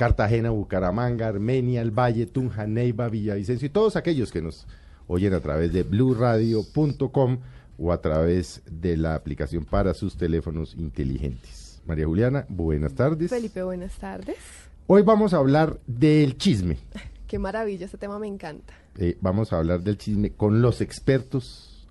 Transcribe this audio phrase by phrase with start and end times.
[0.00, 4.66] Cartagena, Bucaramanga, Armenia, El Valle, Tunja, Neiva, Villavicencio y todos aquellos que nos
[5.06, 7.38] oyen a través de bluradio.com
[7.76, 11.82] o a través de la aplicación para sus teléfonos inteligentes.
[11.86, 13.28] María Juliana, buenas tardes.
[13.28, 14.38] Felipe, buenas tardes.
[14.86, 16.78] Hoy vamos a hablar del chisme.
[17.26, 18.72] Qué maravilla, este tema me encanta.
[18.96, 21.86] Eh, vamos a hablar del chisme con los expertos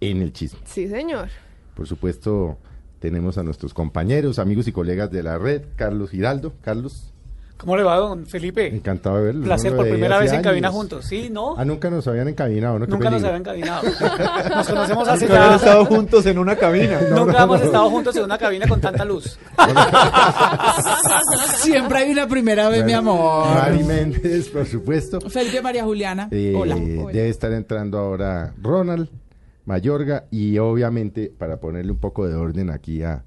[0.00, 0.58] en el chisme.
[0.64, 1.28] Sí, señor.
[1.76, 2.58] Por supuesto,
[2.98, 6.54] tenemos a nuestros compañeros, amigos y colegas de la red, Carlos Giraldo.
[6.60, 7.11] Carlos.
[7.62, 8.74] ¿Cómo le va, don Felipe?
[8.74, 9.44] Encantado de verlo.
[9.44, 11.04] Placer, No por primera vez en cabina juntos.
[11.06, 11.54] Sí, ¿no?
[11.56, 12.86] Ah, nunca nos habían encabinado, ¿no?
[12.86, 13.28] Qué Nunca nos peligro.
[13.28, 13.82] habían cabinado.
[14.56, 15.54] Nos conocemos hace Nunca ya...
[15.54, 17.00] estado juntos en una cabina.
[17.14, 19.38] Nunca hemos estado juntos en una cabina con tanta luz.
[21.58, 23.54] Siempre hay una primera vez, mi amor.
[23.54, 25.20] Mari Méndez, por supuesto.
[25.20, 26.26] Felipe María Juliana.
[26.32, 26.74] Eh, Hola.
[26.74, 29.08] Debe estar entrando ahora Ronald
[29.66, 33.22] Mayorga y obviamente para ponerle un poco de orden aquí a,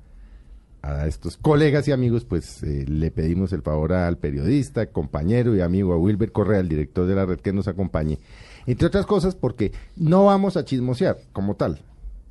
[0.85, 5.61] a estos colegas y amigos, pues eh, le pedimos el favor al periodista, compañero y
[5.61, 8.19] amigo a Wilber Correa, el director de la red, que nos acompañe.
[8.67, 11.81] Entre otras cosas porque no vamos a chismosear como tal,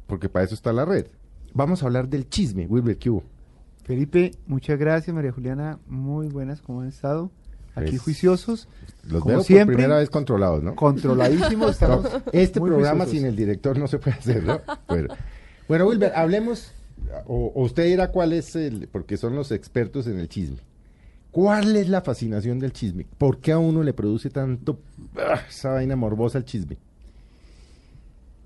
[0.06, 1.06] porque para eso está la red.
[1.52, 3.24] Vamos a hablar del chisme, Wilber, ¿qué hubo?
[3.84, 5.14] Felipe, muchas gracias.
[5.14, 6.60] María Juliana, muy buenas.
[6.62, 7.30] ¿Cómo han estado?
[7.74, 8.68] Aquí Pues, juiciosos.
[9.04, 10.74] Los Como veo siempre, por primera vez controlados, ¿no?
[10.74, 11.70] Controladísimos.
[11.72, 13.10] Estamos este programa juiciosos.
[13.10, 14.60] sin el director no se puede hacer, ¿no?
[14.88, 15.14] Pero-
[15.68, 16.72] bueno, Wilber, hablemos,
[17.26, 20.58] o, usted dirá cuál es el, porque son los expertos en el chisme.
[21.30, 23.06] ¿Cuál es la fascinación del chisme?
[23.18, 24.78] ¿Por qué a uno le produce tanto
[25.16, 26.76] ah, esa vaina morbosa el chisme?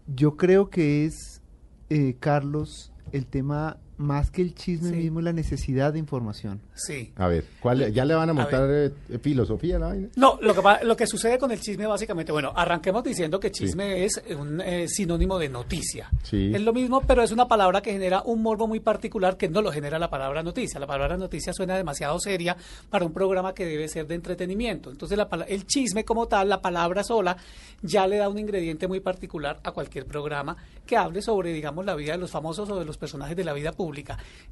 [0.07, 1.43] Yo creo que es,
[1.91, 4.97] eh, Carlos, el tema más que el chisme Sí.
[4.97, 6.61] mismo, la necesidad de información.
[6.75, 7.13] Sí.
[7.17, 10.09] A ver, ¿cuál, ¿ya le van a A montar eh, filosofía a la vaina?
[10.17, 14.05] No, lo que, lo que sucede con el chisme básicamente, bueno, arranquemos diciendo que chisme
[14.05, 16.11] es un eh, sinónimo de noticia.
[16.23, 16.53] Sí.
[16.55, 19.63] Es lo mismo, pero es una palabra que genera un morbo muy particular que no
[19.63, 20.79] lo genera la palabra noticia.
[20.81, 22.57] La palabra noticia suena demasiado seria
[22.89, 24.91] para un programa que debe ser de entretenimiento.
[24.91, 27.37] Entonces, la el chisme como tal, la palabra sola,
[27.83, 30.57] ya le da un ingrediente muy particular a cualquier programa
[30.87, 33.53] que hable sobre, digamos, la vida de los famosos o de los personajes de la
[33.53, 33.88] vida pública.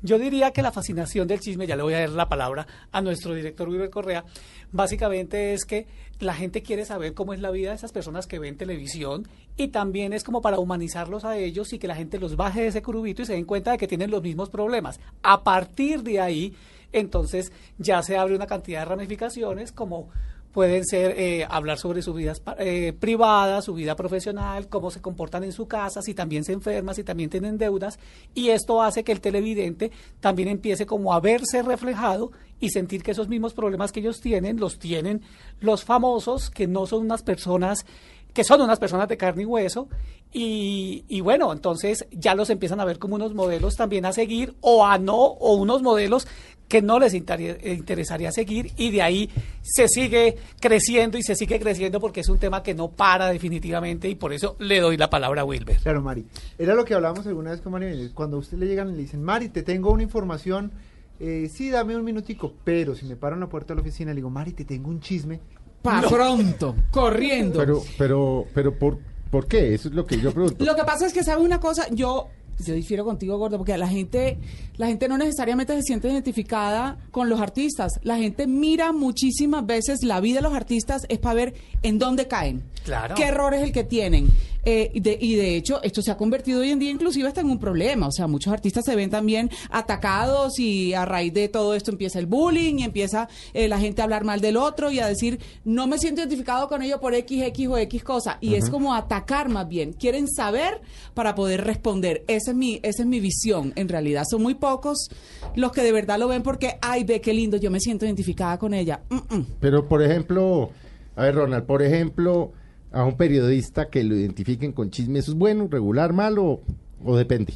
[0.03, 3.01] Yo diría que la fascinación del chisme, ya le voy a dar la palabra a
[3.01, 4.25] nuestro director Wilber Correa,
[4.73, 5.87] básicamente es que
[6.21, 9.69] la gente quiere saber cómo es la vida de esas personas que ven televisión y
[9.69, 12.83] también es como para humanizarlos a ellos y que la gente los baje de ese
[12.83, 15.01] curubito y se den cuenta de que tienen los mismos problemas.
[15.23, 16.55] A partir de ahí,
[16.93, 20.09] entonces ya se abre una cantidad de ramificaciones como
[20.57, 25.45] pueden ser eh, hablar sobre su vida eh, privada, su vida profesional, cómo se comportan
[25.45, 27.99] en su casa, si también se enferman, si también tienen deudas,
[28.33, 33.11] y esto hace que el televidente también empiece como a verse reflejado y sentir que
[33.11, 35.21] esos mismos problemas que ellos tienen los tienen
[35.61, 37.85] los famosos, que no son unas personas
[38.33, 39.89] que son unas personas de carne y hueso,
[40.31, 44.55] y, y, bueno, entonces ya los empiezan a ver como unos modelos también a seguir,
[44.61, 46.29] o a no, o unos modelos
[46.69, 49.31] que no les inter interesaría seguir, y de ahí
[49.63, 54.09] se sigue creciendo y se sigue creciendo porque es un tema que no para definitivamente,
[54.09, 55.77] y por eso le doy la palabra a Wilber.
[55.77, 56.27] Claro, Mari.
[56.59, 58.11] Era lo que hablábamos alguna vez con Mari.
[58.15, 60.73] Cuando a usted le llegan y le dicen, Mari, te tengo una información,
[61.21, 64.11] eh, sí, dame un minutico, pero si me paro en la puerta de la oficina
[64.11, 65.41] le digo, Mari, te tengo un chisme,
[65.83, 67.61] Pa' pronto, corriendo.
[67.61, 68.99] Pero, pero, pero, ¿por,
[69.31, 69.73] ¿por qué?
[69.73, 70.65] Eso es lo que yo pregunto.
[70.65, 71.87] Lo que pasa es que, ¿sabe una cosa?
[71.91, 72.29] Yo
[72.65, 74.39] yo difiero contigo, Gordo, porque la gente,
[74.77, 77.93] la gente no necesariamente se siente identificada con los artistas.
[78.03, 82.27] La gente mira muchísimas veces la vida de los artistas es para ver en dónde
[82.29, 82.63] caen.
[82.85, 83.15] Claro.
[83.15, 84.29] ¿Qué error es el que tienen?
[84.69, 87.41] Eh, y, de, y de hecho, esto se ha convertido hoy en día inclusive hasta
[87.41, 88.09] en un problema.
[88.09, 92.19] O sea, muchos artistas se ven también atacados y a raíz de todo esto empieza
[92.19, 95.39] el bullying y empieza eh, la gente a hablar mal del otro y a decir,
[95.65, 98.39] no me siento identificado con ello por X, X o X cosa.
[98.41, 99.93] Y es como atacar más bien.
[99.93, 100.81] Quieren saber
[101.15, 102.25] para poder responder.
[102.27, 104.25] Esa es mi, esa es mi visión, en realidad.
[104.29, 105.09] Son muy pocos
[105.55, 108.59] los que de verdad lo ven porque, ay, ve qué lindo, yo me siento identificada
[108.59, 109.01] con ella.
[109.11, 109.47] Mm, mm.
[109.61, 110.71] Pero, por ejemplo,
[111.15, 112.53] a ver, Ronald, por ejemplo,
[112.97, 116.61] a un periodista que lo identifiquen con chisme, ¿eso es bueno, regular, malo
[117.05, 117.53] o depende?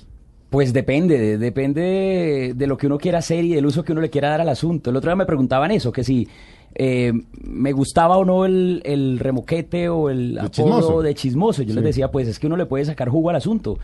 [0.50, 3.92] Pues depende, de- depende de, de lo que uno quiera hacer y del uso que
[3.92, 4.90] uno le quiera dar al asunto.
[4.90, 6.28] El otro día me preguntaban eso, que si
[6.75, 11.02] eh, me gustaba o no el, el remoquete o el apodo chismoso.
[11.02, 11.62] de chismoso.
[11.62, 11.75] Yo Sí.
[11.76, 13.78] les decía, pues es que uno le puede sacar jugo al asunto.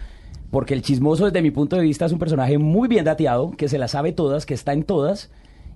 [0.50, 3.68] Porque el chismoso, desde mi punto de vista, es un personaje muy bien dateado, que
[3.68, 5.30] se las sabe todas, que está en todas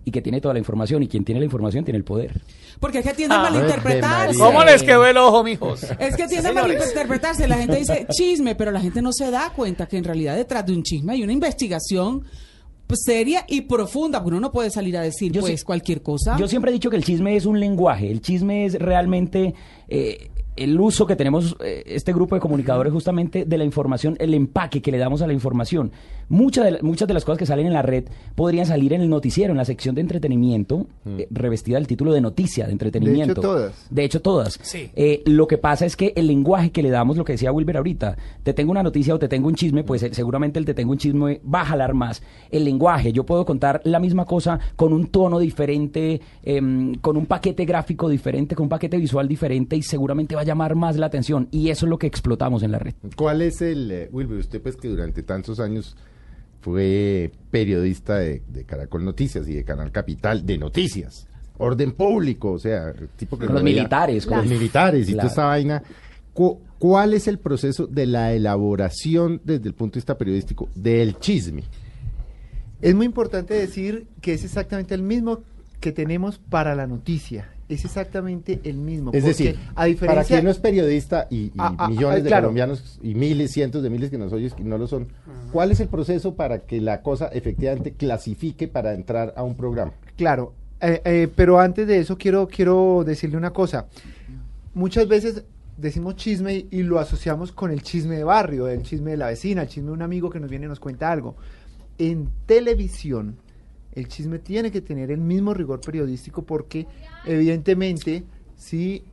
[0.05, 2.41] y que tiene toda la información y quien tiene la información tiene el poder.
[2.79, 3.50] Porque es que tiende a Ah.
[3.50, 4.38] malinterpretarse.
[4.38, 5.82] ¿Cómo les quedó el ojo, mijos?
[5.99, 7.47] Es que tiende a malinterpretarse.
[7.47, 10.64] La gente dice chisme, pero la gente no se da cuenta que en realidad detrás
[10.67, 12.25] de un chisme hay una investigación
[12.87, 14.23] pues, seria y profunda.
[14.23, 16.37] Porque uno no puede salir a decir Yo pues cualquier cosa.
[16.38, 19.55] Yo siempre he dicho que el chisme es un lenguaje, el chisme es realmente
[19.88, 24.34] eh, el uso que tenemos eh, este grupo de comunicadores justamente de la información, el
[24.34, 25.90] empaque que le damos a la información.
[26.28, 28.04] Muchas de, la- muchas de las cosas que salen en la red
[28.36, 32.20] podrían salir en el noticiero, en la sección de entretenimiento, eh, revestida del título de
[32.20, 33.40] noticia, de entretenimiento.
[33.40, 33.86] todas.
[33.90, 34.58] De hecho, todas.
[34.62, 34.90] Sí.
[34.94, 37.78] Eh, lo que pasa es que el lenguaje que le damos, lo que decía Wilber
[37.78, 40.74] ahorita, te tengo una noticia o te tengo un chisme, pues eh, seguramente el te
[40.74, 42.22] tengo un chisme va a jalar más.
[42.50, 47.26] El lenguaje, yo puedo contar la misma cosa con un tono diferente, em, con un
[47.26, 51.06] paquete gráfico diferente, con un paquete visual diferente y seguramente va a llamar más la
[51.06, 51.49] atención.
[51.50, 52.94] Y eso es lo que explotamos en la red.
[53.17, 55.97] ¿Cuál es el, eh, Wilber, usted pues que durante tantos años
[56.61, 61.26] fue periodista de, de Caracol Noticias y de Canal Capital de noticias,
[61.58, 65.29] orden público, o sea, tipo que Con los militares, con los los- militares y Claro.
[65.29, 65.82] toda esta vaina.
[66.35, 71.19] Cu- ¿Cuál es el proceso de la elaboración desde el punto de vista periodístico del
[71.19, 71.62] chisme?
[72.81, 75.41] Es muy importante decir que es exactamente el mismo
[75.81, 77.50] que tenemos para la noticia.
[77.70, 79.12] Es exactamente el mismo.
[79.14, 82.22] Es decir, a para diferencia, quien no es periodista y, y Ah, ah, millones ah,
[82.22, 85.06] de colombianos y miles, cientos de miles que nos oyes que no lo son,
[85.52, 89.93] ¿cuál es el proceso para que la cosa efectivamente clasifique para entrar a un programa?
[90.17, 93.87] Claro, eh, eh, pero antes de eso quiero, quiero decirle una cosa.
[94.75, 95.44] Muchas veces
[95.76, 99.26] decimos chisme y, y lo asociamos con el chisme de barrio, el chisme de la
[99.28, 101.37] vecina, el chisme de un amigo que nos viene y nos cuenta algo.
[101.99, 103.37] En televisión,
[103.92, 106.87] el chisme tiene que tener el mismo rigor periodístico porque
[107.26, 108.25] evidentemente
[108.56, 109.04] si,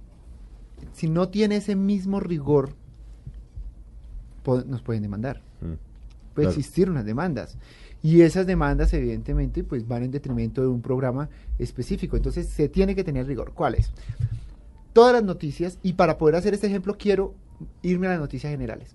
[0.94, 2.74] si no tiene ese mismo rigor,
[4.44, 5.42] po- nos pueden demandar
[6.34, 6.60] puede Claro.
[6.60, 7.58] existir unas demandas.
[8.04, 12.16] Y esas demandas, evidentemente, pues van en detrimento de un programa específico.
[12.16, 13.54] Entonces, se tiene que tener rigor.
[13.56, 13.90] ¿Cuál es?
[14.94, 17.34] Todas las noticias, y para poder hacer este ejemplo, quiero
[17.82, 18.92] irme a las noticias generales.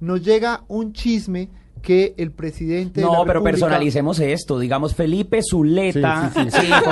[0.00, 1.48] Nos llega un chisme
[1.82, 3.00] que el presidente.
[3.00, 6.30] de la No, pero República- personalicemos esto, digamos Felipe Zuleta.
[6.34, 6.68] Sí, sí, sí.
[6.68, 6.82] Nos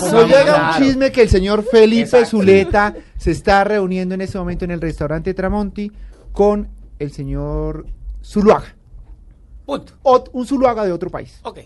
[0.00, 2.28] pongamos- llega un chisme que el señor Felipe Exacto.
[2.30, 5.90] Zuleta se está reuniendo en este momento en el restaurante Tramonti
[6.32, 6.68] con
[6.98, 7.86] el señor
[8.22, 8.74] Zuluaga.
[9.64, 9.94] Punto.
[10.02, 11.38] Ot- un Zuluaga de otro país.
[11.44, 11.60] Ok.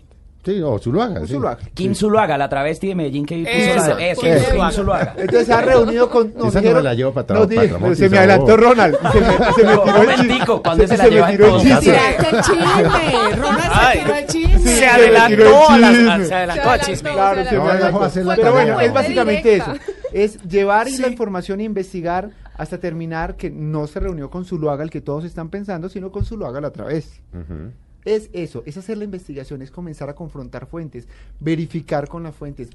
[0.46, 1.20] Sí, o Zuluaga.
[1.20, 1.34] Un sí.
[1.34, 1.58] Zuluaga.
[1.74, 4.70] Kim Zuluaga, la travesti de Medellín que puso Eso, eso, Kim Kim Zuluaga.
[4.72, 5.14] Zuluaga.
[5.18, 6.32] Entonces se ha reunido con.
[6.34, 8.56] nos Esa no dijeron- me la llevo para para Tramonti, Se me adelantó.
[8.56, 8.96] Ronald.
[9.12, 10.62] Se me, se me tiró el momentico.
[10.62, 11.80] ¿cuándo se la lleva tiró el el
[12.42, 13.36] chisme.
[13.36, 14.58] Ronald se tiró el chisme.
[14.76, 16.24] Se adelantó a la- chisme.
[16.26, 17.12] se adelantó Se al chisme.
[17.12, 18.32] Claro, Se se me No, adelantó.
[18.36, 19.72] Pero bueno, es básicamente eso.
[20.12, 21.04] Es llevar la Sí.
[21.12, 25.50] información e investigar hasta terminar que no se reunió con Zuluaga, el que todos están
[25.50, 27.20] pensando, sino con Zuluaga la otra vez.
[27.34, 27.72] Ujú.
[28.06, 31.08] Es eso, es hacer la investigación, es comenzar a confrontar fuentes,
[31.40, 32.70] verificar con las fuentes,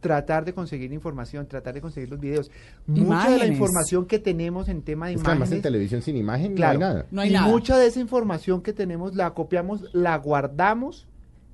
[0.00, 2.50] tratar de conseguir información, tratar de conseguir los videos.
[2.86, 3.50] Mucha de la Imágenes.
[3.50, 6.78] información que tenemos en tema de Es que además en imágenes, televisión sin imagen claro,
[6.78, 7.06] no hay nada.
[7.10, 7.46] No hay y nada.
[7.48, 11.06] mucha de esa información que tenemos la copiamos, la guardamos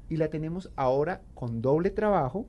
[0.08, 2.46] y la tenemos ahora con doble trabajo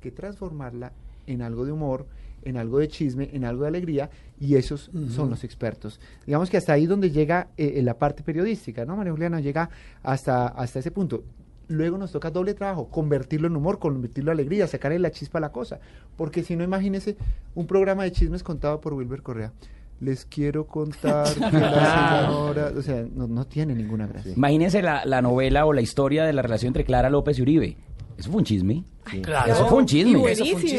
[0.00, 0.92] que transformarla
[1.26, 2.06] en algo de humor,
[2.42, 4.10] en algo de chisme, en algo de alegría,
[4.40, 6.00] y esos son los expertos.
[6.26, 8.96] Digamos que hasta ahí donde llega eh, la parte periodística, ¿no?
[8.96, 9.70] María Juliana llega
[10.02, 11.24] hasta, hasta ese punto.
[11.68, 15.40] Luego nos toca doble trabajo, convertirlo en humor, convertirlo en alegría, sacarle la chispa a
[15.40, 15.80] la cosa.
[16.16, 17.16] Porque si no, imagínese
[17.54, 19.52] un programa de chismes contado por Wilber Correa.
[19.98, 22.72] Les quiero contar que la señora...
[22.76, 24.34] O sea, no, no tiene ninguna gracia.
[24.36, 27.76] Imagínense la, la novela o la historia de la relación entre Clara López y Uribe.
[28.16, 28.84] Eso fue un chisme.
[29.22, 29.52] Claro.
[29.52, 30.22] Eso fue un chisme.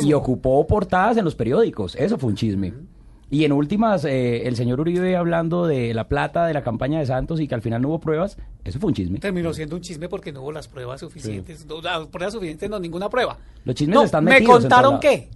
[0.01, 1.95] Y ocupó portadas en los periódicos.
[1.95, 2.73] Eso fue un chisme.
[3.29, 7.05] Y en últimas, eh, el señor Uribe hablando de la plata de la campaña de
[7.05, 9.19] Santos y que al final no hubo pruebas, eso fue un chisme.
[9.19, 11.65] Terminó siendo un chisme porque no hubo las pruebas suficientes.
[11.65, 13.37] No, las pruebas suficientes, no, ninguna prueba.
[13.65, 15.29] Los chismes no, están ¿Me metidos en contaron qué?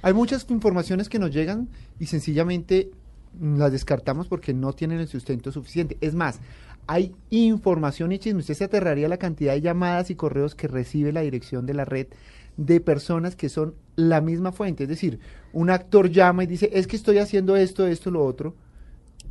[0.00, 1.68] Hay muchas informaciones que nos llegan
[2.00, 2.90] y sencillamente
[3.40, 5.98] las descartamos porque no tienen el sustento suficiente.
[6.00, 6.40] Es más,
[6.86, 8.40] hay información y chisme.
[8.40, 11.84] Usted se aterraría la cantidad de llamadas y correos que recibe la dirección de la
[11.84, 12.08] red
[12.56, 14.84] de personas que son la misma fuente.
[14.84, 15.18] Es decir,
[15.52, 18.54] un actor llama y dice, es que estoy haciendo esto, esto, lo otro.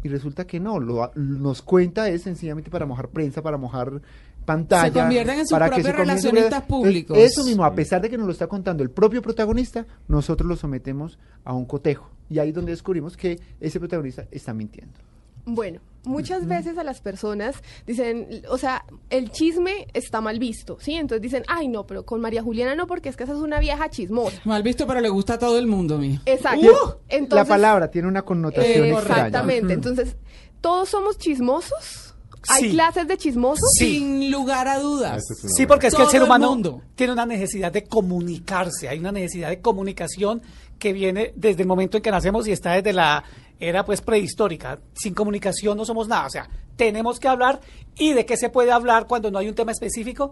[0.03, 4.01] Y resulta que no, lo, nos cuenta es sencillamente para mojar prensa, para mojar
[4.43, 4.91] pantalla.
[4.91, 7.17] Se convierten en sus para propios relacionistas públicos.
[7.17, 10.57] Eso mismo, a pesar de que nos lo está contando el propio protagonista, nosotros lo
[10.57, 12.09] sometemos a un cotejo.
[12.29, 14.99] Y ahí es donde descubrimos que ese protagonista está mintiendo.
[15.45, 17.55] Bueno, muchas veces a las personas
[17.87, 20.95] dicen, o sea, el chisme está mal visto, ¿sí?
[20.95, 23.59] Entonces dicen, ay, no, pero con María Juliana no, porque es que esa es una
[23.59, 24.39] vieja chismosa.
[24.45, 26.19] Mal visto, pero le gusta a todo el mundo, mío.
[26.25, 26.99] Exacto.
[27.09, 29.27] la Entonces, palabra tiene una connotación eh, extraña.
[29.27, 29.73] exactamente.
[29.73, 30.15] Entonces,
[30.61, 32.09] ¿todos somos chismosos
[32.49, 32.71] ¿Hay Sí.
[32.71, 33.69] clases de chismosos?
[33.77, 33.99] Sí.
[33.99, 35.23] Sin lugar a dudas.
[35.55, 36.81] Sí, porque es que el ser el humano mundo.
[36.95, 40.41] tiene una necesidad de comunicarse, hay una necesidad de comunicación
[40.77, 43.23] que viene desde el momento en que nacemos y está desde la
[43.67, 44.79] era pues prehistórica.
[44.93, 47.61] Sin comunicación no somos nada, o sea, tenemos que hablar
[47.97, 50.31] y de qué se puede hablar cuando no hay un tema específico,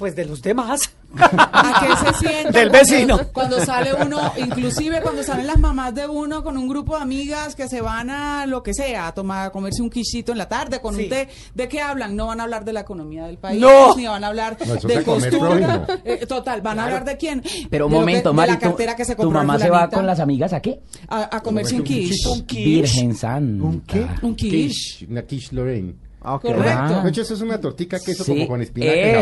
[0.00, 0.80] pues de los demás.
[1.18, 2.58] ¿A qué se siente?
[2.58, 3.18] Del vecino.
[3.34, 7.54] Cuando sale uno, inclusive cuando salen las mamás de uno con un grupo de amigas
[7.54, 10.48] que se van a lo que sea, a tomar, a comerse un quichito en la
[10.48, 11.02] tarde con Sí.
[11.02, 11.28] un té.
[11.54, 12.16] ¿De qué hablan?
[12.16, 13.94] No van a hablar de la economía del país, No.
[13.94, 15.86] ni van a hablar No, de costura.
[16.04, 17.42] Eh, total, van a hablar de quién.
[17.68, 19.68] Pero un De lo que- momento, de la tu, cartera que se tu mamá se
[19.68, 20.80] va con las amigas a qué?
[21.08, 22.26] a, a comerse un quiche.
[22.30, 22.64] Un quiche.
[22.64, 23.64] Virgen Santa.
[23.64, 24.06] ¿Un qué?
[24.22, 25.94] Un quiche, una quiche Lorraine.
[26.22, 26.38] Ah.
[26.40, 26.70] Correcto.
[26.96, 27.00] Ah.
[27.02, 28.92] De hecho, eso es una tortica queso Sí, como con espinaca.
[28.92, 29.20] eso.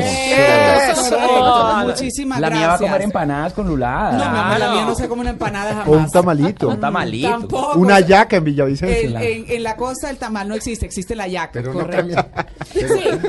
[0.91, 1.17] Eso, Eso.
[1.17, 1.87] correcto.
[1.89, 2.59] Muchísimas La gracias.
[2.61, 4.13] mía va a comer empanadas con lulada.
[4.13, 5.89] No, mi amor, la mía no se come una empanada jamás.
[5.89, 6.69] O un tamalito.
[6.69, 7.31] Un tamalito.
[7.31, 7.79] Tampoco.
[7.79, 9.09] Una yaca en Villavicencio.
[9.11, 11.51] El- en, en la costa el tamal no existe, existe la yaca.
[11.53, 12.15] Pero no correcto.
[12.15, 12.47] cambia.
[12.73, 12.85] Sí,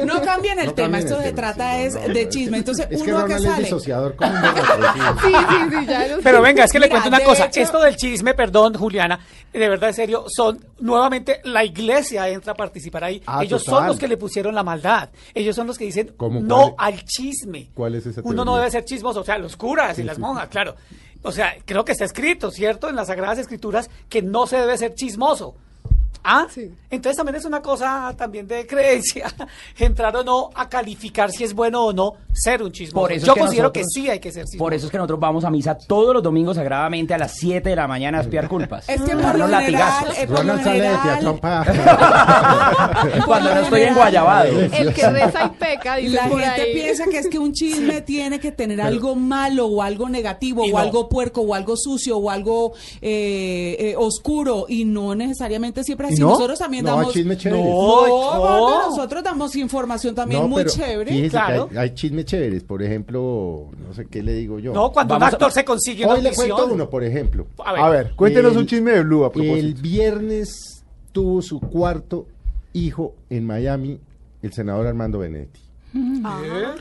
[0.06, 2.30] no cambian el No tema, cambien esto el se tema, trata sí, es no, de
[2.30, 2.58] chisme.
[2.58, 3.64] Entonces, Es que uno que es sale.
[3.64, 5.00] disociador con sí.
[5.22, 7.46] Sí, sí, sí, ya lo Pero venga, es que le cuento una cosa.
[7.46, 9.20] hecho- Esto del chisme, perdón, Juliana,
[9.54, 13.22] de verdad, en serio, son nuevamente la iglesia entra a participar ahí.
[13.26, 15.10] Ah, Ellos son los que le pusieron la maldad.
[15.34, 16.94] Ellos son los que dicen ¿Cómo no cuál?
[16.94, 17.70] al chisme.
[17.74, 20.48] ¿Cuál es esa Uno no debe ser chismoso, o sea, los curas y las monjas,
[20.50, 20.76] claro.
[21.22, 22.90] O sea, creo que está escrito, ¿cierto?
[22.90, 25.56] En las Sagradas Escrituras que no se debe ser chismoso.
[26.32, 26.70] Ah, Sí.
[26.92, 29.34] entonces también es una cosa también de creencia,
[29.80, 33.02] entrar o no a calificar si es bueno o no ser un chismoso.
[33.02, 34.64] Por eso es Yo que considero nosotros- que sí hay que ser chismoso.
[34.64, 37.70] Por eso es que nosotros vamos a misa todos los domingos sagradamente a las 7
[37.70, 38.88] de la mañana a espiar culpas.
[38.88, 43.20] Es que por lo general, eh, por Ronald general, para...
[43.26, 44.60] Cuando no estoy en Guayabado.
[44.60, 46.74] El que reza y peca, dice La por gente ahí.
[46.74, 50.70] piensa que es que un chisme tiene que tener algo malo o algo negativo Y
[50.70, 50.78] o no.
[50.80, 56.19] algo puerco o algo sucio o algo eh, eh, oscuro y no necesariamente siempre ¿Y
[56.20, 56.30] no?
[56.30, 57.14] Nosotros también No, hay damos...
[57.14, 57.66] chismes chéveres.
[57.66, 61.12] No, No, nosotros damos información también No, muy pero chévere.
[61.12, 61.68] Fíjese Claro.
[61.70, 62.64] que hay, hay chismes chéveres.
[62.64, 64.74] Por ejemplo, no sé qué le digo yo.
[64.74, 67.48] No, cuando Vamos un a- actor se consigue una Hoy le cuento uno, por ejemplo.
[67.66, 71.60] A ver, A ver, cuéntenos El- un chisme de Blue a El viernes tuvo su
[71.60, 72.28] cuarto
[72.74, 74.00] hijo en Miami
[74.42, 75.60] el senador Armando Benedetti.
[76.24, 76.76] Ajá.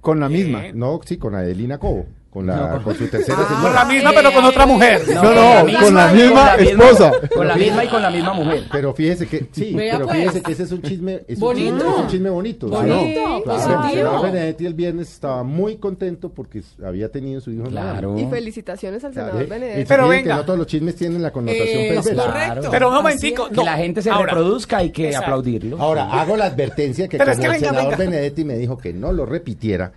[0.00, 0.64] Con la misma.
[0.74, 2.06] No, sí, con Adelina Cobo.
[2.30, 5.00] Con, la, No, con- su tercera Ah, con la misma, pero con otra mujer.
[5.14, 7.12] No, no, con la misma esposa.
[7.34, 8.64] Con la misma y con la misma mujer.
[8.70, 10.18] Pero fíjese que, sí, Vea, pero pues.
[10.18, 11.76] fíjese que ese es un chisme, es un Bonito.
[11.78, 12.68] chisme, es un chisme bonito.
[12.68, 13.12] Bonito, ¿sí?
[13.14, 14.22] Claro, el senador positivo.
[14.22, 17.64] Benedetti el viernes estaba muy contento porque había tenido su hijo.
[17.64, 18.18] Claro.
[18.18, 19.84] Y felicitaciones al Claro, senador Benedetti.
[19.88, 20.34] Pero miren venga.
[20.34, 22.26] que no todos los chismes tienen la connotación Eh, es perversa.
[22.30, 22.68] correcto.
[22.70, 23.48] Pero un momentico.
[23.48, 25.24] Que la gente se Ahora, reproduzca y que Exacto.
[25.28, 25.78] aplaudirlo.
[25.80, 28.10] Ahora, hago la advertencia que Pero como es que el venga, senador venga.
[28.10, 29.92] Benedetti me dijo que no lo repitiera,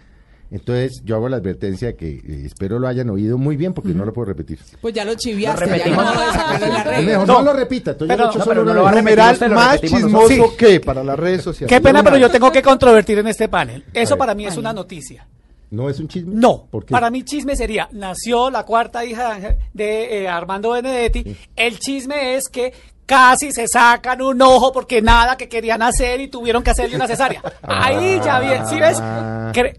[0.52, 4.06] entonces yo hago la advertencia que eh, espero lo hayan oído muy bien porque no
[4.06, 4.60] lo puedo repetir.
[4.82, 7.06] Pues ya lo chiviaste, Lo ya no de sacarlo en la Es red.
[7.06, 7.34] mejor No.
[7.40, 8.92] no, lo repita, entonces Pero- yo le echo no, solo pero no lo va a
[8.94, 9.04] vez.
[9.04, 10.54] repetir Numeral usted, lo más repetimos chismoso nosotros.
[10.58, 11.70] que para las redes sociales.
[11.76, 13.84] Qué pena, pero yo tengo que controvertir en este panel.
[13.94, 14.20] Eso ver.
[14.20, 15.26] para mí es una noticia.
[15.72, 16.34] ¿No es un chisme?
[16.36, 16.92] No, ¿Por qué?
[16.92, 22.36] para mí chisme sería, nació la cuarta hija de, de, eh, Armando Benedetti, el chisme
[22.36, 22.74] es que
[23.06, 27.08] casi se sacan un ojo porque nada que querían hacer y tuvieron que hacerle una
[27.08, 27.42] cesárea.
[27.64, 28.98] Ahí ya bien, ¿sí ves?
[29.00, 29.52] Ah.
[29.56, 29.78] Cre-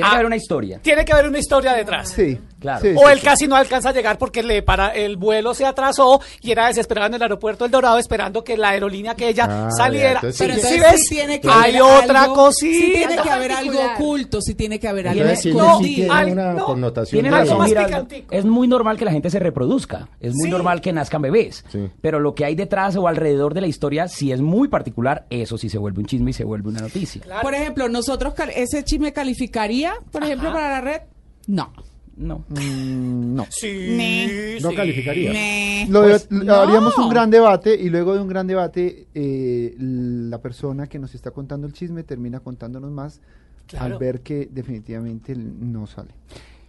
[0.00, 0.78] Tiene Ah, que haber una historia.
[0.82, 2.08] Tiene que haber una historia detrás.
[2.08, 2.80] Sí, Claro.
[2.82, 3.24] sí, O él sí.
[3.24, 7.08] casi no alcanza a llegar porque le para el vuelo se atrasó y era desesperado
[7.08, 10.20] en el aeropuerto del Dorado esperando que la aerolínea que ella Ah, saliera.
[10.20, 11.00] ya, entonces Pero sí ¿Sí entonces ves?
[11.08, 12.76] sí tiene que Hay haber otra algo- cosita.
[12.76, 15.94] Sí tiene que haber algo oculto, sí tiene que haber algo Entonces, sí, No, sí
[15.96, 16.64] tiene al- una no.
[16.64, 17.22] connotación.
[17.22, 17.88] Tiene de- algo razón, más Giraldo.
[17.88, 18.34] picantico.
[18.34, 20.08] Es muy normal que la gente se reproduzca.
[20.20, 20.50] Es muy Sí.
[20.50, 21.64] normal que nazcan bebés.
[21.70, 21.88] Sí.
[22.00, 25.56] Pero lo que hay detrás o alrededor de la historia, si es muy particular, eso
[25.56, 27.22] sí se vuelve un chisme y se vuelve una noticia.
[27.22, 27.40] Claro.
[27.42, 31.00] Por ejemplo, nosotros ese chisme calificaría, por ejemplo, para la red.
[31.46, 31.72] No.
[32.20, 32.44] No.
[32.50, 33.46] Mm, no.
[33.50, 34.58] Sí, Ne.
[34.60, 34.76] No sí.
[34.76, 35.32] calificaría.
[35.32, 35.86] Ne.
[35.88, 36.54] Lo Pues, lo- no.
[36.54, 41.14] haríamos un gran debate y luego de un gran debate eh, la persona que nos
[41.14, 43.20] está contando el chisme termina contándonos más
[43.66, 43.94] Claro.
[43.94, 46.10] al ver que definitivamente no sale.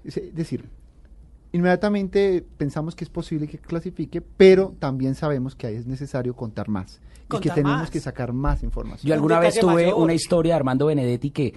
[0.05, 0.65] Es decir,
[1.51, 6.70] inmediatamente pensamos que es posible que clasifique, pero también sabemos que ahí es necesario contar
[6.70, 7.01] más
[7.34, 7.89] y que tenemos más.
[7.91, 9.08] que sacar más información.
[9.08, 9.96] Yo alguna vez tuve mayor.
[9.96, 11.53] una historia de Armando Benedetti que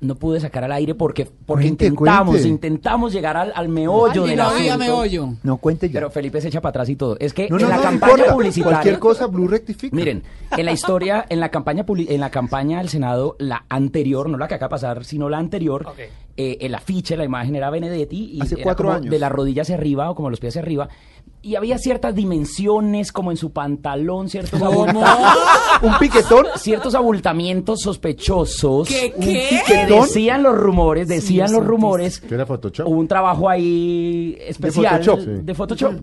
[0.00, 2.48] no pude sacar al aire porque, porque Cuente, intentamos, cuente.
[2.48, 5.28] intentamos llegar al, al meollo Ay, del no meollo.
[5.42, 5.94] No cuente ya.
[5.94, 7.16] Pero Felipe se echa para atrás y todo.
[7.20, 8.34] Es que no, en no, la no, no campaña importa.
[8.34, 8.72] publicitaria.
[8.76, 9.94] Cualquier cosa, Blue rectifica.
[9.94, 10.22] Miren,
[10.56, 14.48] en la historia, en la campaña en la campaña del Senado, la anterior, no la
[14.48, 15.86] que acaba de pasar, sino la anterior,
[16.36, 19.10] eh, el afiche, la imagen era Benedetti y Hace era cuatro como años.
[19.10, 20.88] de la rodilla hacia arriba o como los pies hacia arriba.
[21.44, 24.86] Y había ciertas dimensiones, como en su pantalón, ciertos, ¿Cómo?
[24.86, 25.34] abulta-
[25.82, 26.46] Un piquetón.
[26.56, 28.88] ciertos abultamientos sospechosos.
[28.88, 29.60] ¿Qué, Un qué?
[29.66, 32.88] Que decían los rumores, decían los rumores ¿Que era Photoshop?
[32.88, 35.20] Hubo un trabajo ahí especial Photoshop.
[35.20, 35.30] Sí.
[35.42, 35.94] de Photoshop.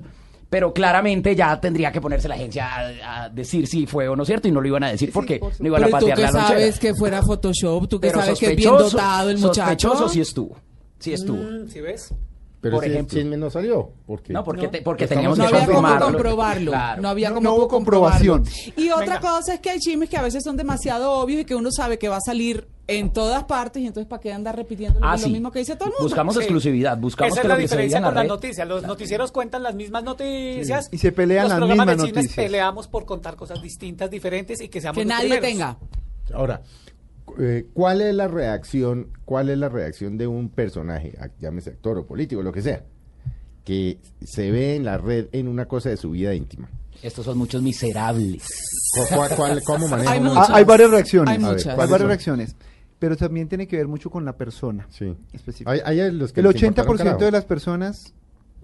[0.50, 2.68] pero claramente ya tendría que ponerse la agencia
[3.04, 5.14] a, a decir si fue o no cierto y no lo iban a decir Sí,
[5.14, 6.48] porque por no iban a Pero tú patear que la lonchera.
[6.60, 9.90] sabes que fuera Photoshop, tú que Pero sabes que es bien sospechoso- dotado el muchacho.
[9.90, 10.56] Sospechoso sí estuvo.
[11.00, 11.38] Sí estuvo.
[11.42, 12.14] Mm, ¿Sí ves?
[12.62, 13.18] Pero por si ejemplo.
[13.18, 13.90] el chisme no salió.
[14.06, 14.70] Porque No, porque, No.
[14.70, 16.72] te- porque teníamos No que había cómo comprobarlo.
[16.72, 17.02] Claro.
[17.02, 18.34] No había No- cómo no hubo comprobarlo.
[18.34, 18.74] comprobación.
[18.78, 19.20] Y otra Venga.
[19.22, 21.98] cosa es que hay chismes que a veces son demasiado obvios y que uno sabe
[21.98, 25.14] que va a salir en todas partes y entonces para qué andar repitiendo lo, Ah,
[25.14, 25.32] lo sí.
[25.32, 26.04] mismo que dice todo el mundo.
[26.04, 26.42] Buscamos Sí.
[26.42, 28.28] exclusividad, buscamos Esa que es lo la que se diga diferencia en la con las
[28.28, 28.68] noticias.
[28.68, 30.90] Los noticieros cuentan las mismas noticias.
[30.92, 32.46] Y se pelean Los las programas mismas de chismes noticias.
[32.46, 35.50] peleamos por contar cosas distintas, diferentes y que seamos que los nadie primeros.
[35.50, 35.78] tenga.
[36.34, 36.62] Ahora,
[37.40, 39.08] eh, ¿cuál es la reacción?
[39.26, 42.84] ¿Cuál es la reacción de un personaje, a- llámese actor o político, lo que sea,
[43.64, 46.70] que se ve en la red en una cosa de su vida íntima?
[47.04, 48.44] Estos son muchos miserables.
[48.94, 50.50] ¿Cu- cuál- cuál- ¿Cómo Hay muchas.
[50.52, 51.30] Hay varias reacciones.
[51.38, 51.68] Hay A ver, muchas.
[51.68, 52.08] Hay ¿cuáles varias son?
[52.10, 52.56] reacciones.
[53.00, 55.16] Pero también tiene que ver mucho con la persona Sí.
[55.66, 58.14] Hay, hay los que El les 80% importaron de las personas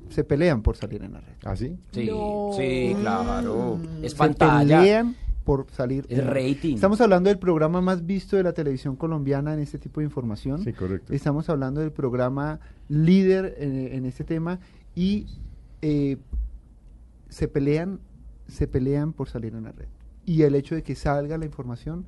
[0.10, 1.34] se pelean por salir en la red.
[1.44, 1.76] ¿Ah, sí?
[1.92, 2.52] Sí, No.
[2.56, 3.80] sí, claro.
[4.04, 4.80] Es Se pantalla.
[4.80, 5.16] pelean
[5.48, 6.06] por salir.
[6.10, 6.28] Red.
[6.28, 6.76] rating.
[6.76, 10.62] Estamos hablando del programa más visto de la televisión colombiana en este tipo de información.
[10.62, 11.14] Sí, correcto.
[11.14, 14.60] Estamos hablando del programa líder en, en este tema
[14.94, 15.26] y
[15.82, 16.18] eh,
[17.30, 18.02] se pelean,
[18.50, 19.88] se pelean por salir en la red.
[20.26, 22.08] Y el hecho de que salga la información,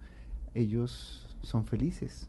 [0.53, 2.27] ellos son felices.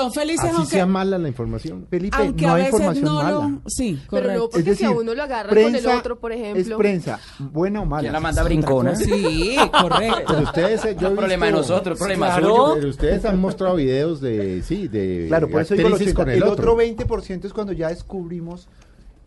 [0.00, 1.86] Son felices Así aunque, sea mala la información.
[1.88, 3.30] Felipe, aunque no a hay veces información no mala.
[3.30, 3.60] lo...
[3.66, 4.42] Sí, Pero correcto.
[4.44, 6.60] no, porque si a uno lo agarran con el otro, por ejemplo.
[6.60, 8.02] Es prensa, buena o mala.
[8.02, 8.94] ¿Quién la manda brincona?
[8.94, 10.24] Sí, correcto.
[10.28, 12.46] Pero ustedes, eh, yo No es problema de nosotros, problema Claro.
[12.48, 12.74] suyo.
[12.74, 16.22] Pero ustedes han mostrado videos de, sí, de Claro, por eso digo el, actrices 80.
[16.24, 16.72] con el el otro.
[16.74, 16.76] otro.
[16.76, 18.68] 20% es cuando ya descubrimos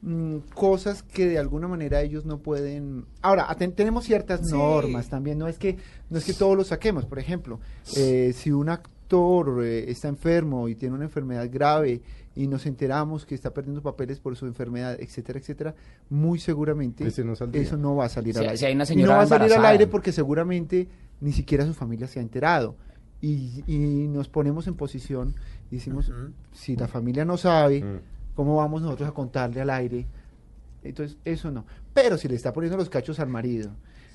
[0.02, 3.06] mm, cosas que de alguna manera ellos no pueden.
[3.22, 4.54] Ahora, aten- tenemos ciertas Sí.
[4.56, 5.78] normas también, no es que
[6.10, 7.60] no es que todos lo saquemos, por ejemplo,
[7.98, 8.70] eh, si un
[9.10, 12.02] actor eh, está enfermo y tiene una enfermedad grave
[12.36, 15.76] y nos enteramos que está perdiendo papeles por su enfermedad, etcétera, etcétera,
[16.10, 18.58] muy seguramente no eso no va a salir Si- al aire.
[18.58, 20.88] si hay una y señora no va a salir al aire porque seguramente
[21.22, 22.76] ni siquiera su familia se ha enterado.
[23.22, 25.36] Y, y nos ponemos en posición
[25.72, 26.10] y decimos,
[26.54, 28.00] si la familia no sabe, Mm.
[28.36, 30.06] ¿cómo vamos nosotros a contarle al aire?
[30.84, 31.66] Entonces, eso no.
[31.94, 33.72] Pero si le está poniendo los cachos al marido,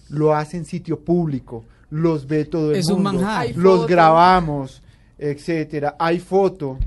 [0.09, 3.21] lo hace en sitio público, los ve todo el Es mundo,
[3.57, 4.83] los grabamos,
[5.31, 6.79] etcétera, hay foto,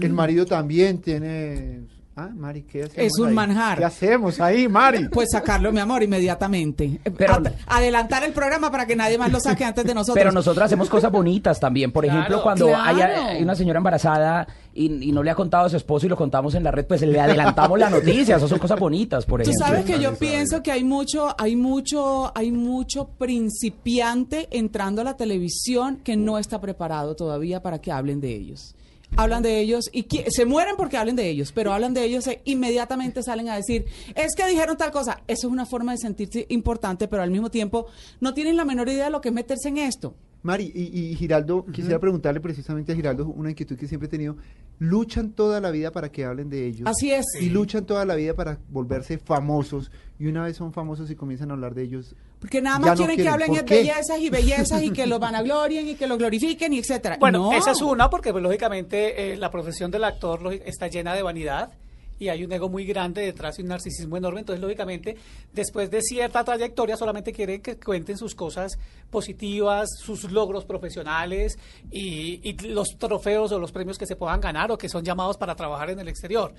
[0.00, 1.80] el marido también tiene...
[2.20, 3.34] Ah, Mari, ¿qué hacemos Es un ahí?
[3.34, 3.78] manjar.
[3.78, 5.08] ¿Qué hacemos ahí, Mari?
[5.08, 6.98] Pues sacarlo, mi amor, inmediatamente.
[7.16, 10.14] Pero- Ad- adelantar el programa para que nadie más lo saque antes de nosotros.
[10.16, 11.92] Pero nosotros hacemos cosas bonitas también.
[11.92, 12.82] Por Claro, ejemplo, cuando claro.
[12.88, 13.00] hay,
[13.36, 16.16] hay una señora embarazada y, y no le ha contado a su esposo y lo
[16.16, 18.34] contamos en la red, pues le adelantamos la noticia.
[18.36, 19.66] Esas son cosas bonitas, por Tú ejemplo.
[19.66, 25.16] sabes que yo pienso que hay mucho, hay mucho, hay mucho principiante entrando a la
[25.16, 28.74] televisión que no está preparado todavía para que hablen de ellos.
[29.16, 32.40] Hablan de ellos y se mueren porque hablen de ellos, pero hablan de ellos e
[32.44, 35.22] inmediatamente salen a decir, es que dijeron tal cosa.
[35.26, 37.86] Eso es una forma de sentirse importante, pero al mismo tiempo
[38.20, 40.14] no tienen la menor idea de lo que es meterse en esto.
[40.42, 44.36] Mari, y, y Giraldo, quisiera preguntarle precisamente a Giraldo una inquietud que siempre he tenido.
[44.78, 46.86] Luchan toda la vida para que hablen de ellos.
[46.86, 47.26] Así es.
[47.40, 49.90] Y luchan toda la vida para volverse famosos.
[50.18, 52.14] Y una vez son famosos y comienzan a hablar de ellos.
[52.40, 55.18] Porque nada más no quieren que hablen ¿Por de bellezas y bellezas y que los
[55.18, 57.16] vanaglorien y que los glorifiquen y etcétera.
[57.18, 57.52] Bueno, No.
[57.52, 61.72] esa es una, porque pues, lógicamente eh, la profesión del actor está llena de vanidad
[62.18, 64.40] y hay un ego muy grande detrás y un narcisismo enorme.
[64.40, 65.16] Entonces, lógicamente,
[65.52, 68.78] después de cierta trayectoria, solamente quieren que cuenten sus cosas
[69.10, 71.58] positivas, sus logros profesionales
[71.90, 75.36] y, y los trofeos o los premios que se puedan ganar o que son llamados
[75.36, 76.54] para trabajar en el exterior.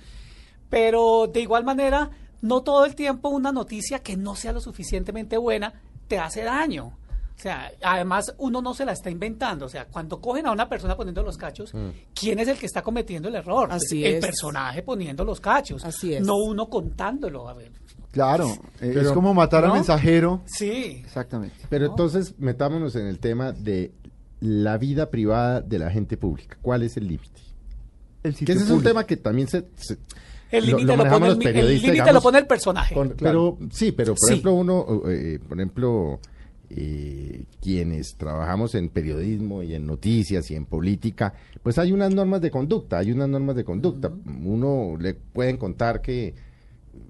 [0.68, 2.10] Pero de igual manera,
[2.42, 5.74] no todo el tiempo una noticia que no sea lo suficientemente buena
[6.08, 6.99] te hace daño.
[7.40, 9.64] O sea, además uno no se la está inventando.
[9.64, 11.72] O sea, cuando cogen a una persona poniendo los cachos,
[12.14, 13.70] ¿quién es el que está cometiendo el error?
[13.70, 14.20] Pues Así el es.
[14.26, 15.82] personaje poniendo los cachos.
[15.82, 16.20] Así es.
[16.20, 17.48] No uno contándolo.
[17.48, 17.72] A ver.
[18.10, 18.46] Claro,
[18.80, 19.74] eh, Pero- es como matar al ¿no?
[19.76, 20.42] mensajero.
[20.44, 21.00] Sí.
[21.02, 21.56] Exactamente.
[21.70, 23.92] Pero entonces metámonos en el tema de
[24.40, 26.58] la vida privada de la gente pública.
[26.60, 27.40] ¿Cuál es el límite?
[28.22, 29.64] El Que ese es un tema que también se...
[29.76, 29.96] se-
[30.50, 31.66] El lo- límite lo lo, manejamos pone el,
[31.98, 32.94] el lo pone el personaje.
[32.94, 33.56] con- Claro.
[33.58, 34.32] Pero sí, pero por Sí.
[34.34, 36.20] ejemplo uno, eh, por ejemplo,
[36.70, 42.40] eh, quienes trabajamos en periodismo y en noticias y en política, pues hay unas normas
[42.40, 44.10] de conducta, hay unas normas de conducta.
[44.44, 46.34] Uno le pueden contar que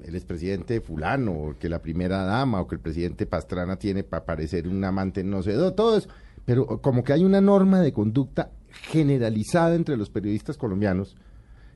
[0.04, 4.24] el expresidente fulano, o que la primera dama, o que el presidente Pastrana tiene para
[4.24, 6.08] parecer un amante, no sé, do- todo eso.
[6.46, 11.16] Pero como que hay una norma de conducta generalizada entre los periodistas colombianos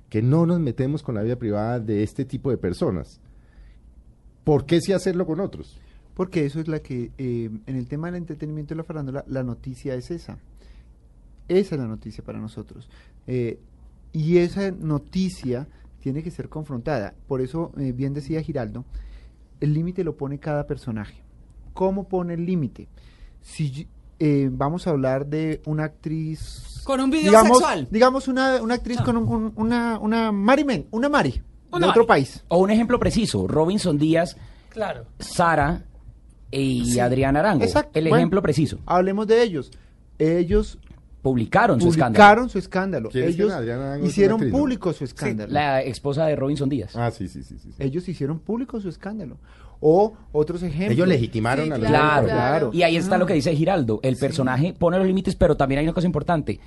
[0.09, 3.21] que no nos metemos con la vida privada de este tipo de personas.
[4.45, 5.79] ¿Por qué sí hacerlo con otros?
[6.15, 9.43] Porque eso es la que, eh, en el tema del entretenimiento y la farándula, la
[9.43, 10.39] noticia es esa.
[11.49, 12.89] Esa es la noticia para nosotros.
[13.27, 13.59] Eh,
[14.13, 15.67] y esa noticia
[16.01, 17.15] tiene que ser confrontada.
[17.27, 18.85] Por eso, eh, bien decía Giraldo,
[19.61, 21.17] el límite lo pone cada personaje.
[21.73, 22.87] ¿Cómo pone el límite?
[23.43, 23.89] Si
[24.21, 26.81] eh, vamos a hablar de una actriz...
[26.85, 27.89] Con un video digamos, sexual.
[27.91, 31.43] Digamos una, una actriz con un- un- una, una Mari Men, una Mari,
[31.79, 32.45] de otro país.
[32.49, 34.37] O un ejemplo preciso, Robinson Díaz,
[34.69, 35.05] Claro.
[35.19, 35.85] Sara
[36.61, 37.01] y Sí.
[37.01, 37.65] Adrián Arango.
[37.65, 37.99] Exacto.
[37.99, 38.79] El Bueno, ejemplo preciso.
[38.87, 39.71] Hablemos de ellos.
[40.19, 40.79] Ellos
[41.23, 42.13] Publicaron su escándalo.
[42.23, 43.09] publicaron su escándalo.
[43.09, 43.51] ¿Quién es Ellos
[44.05, 45.51] hicieron público su escándalo.
[45.51, 46.95] La esposa de Robinson Díaz.
[46.95, 47.57] Ah, sí, sí, sí.
[47.59, 47.83] sí, sí.
[47.83, 49.39] Ellos hicieron público su escándalo.
[49.81, 50.93] O otros ejemplos.
[50.93, 52.71] Ellos legitimaron Sí, a los Claro, claro.
[52.75, 54.01] Y ahí está lo que dice Giraldo.
[54.03, 56.61] El personaje pone los límites, pero también hay una cosa importante.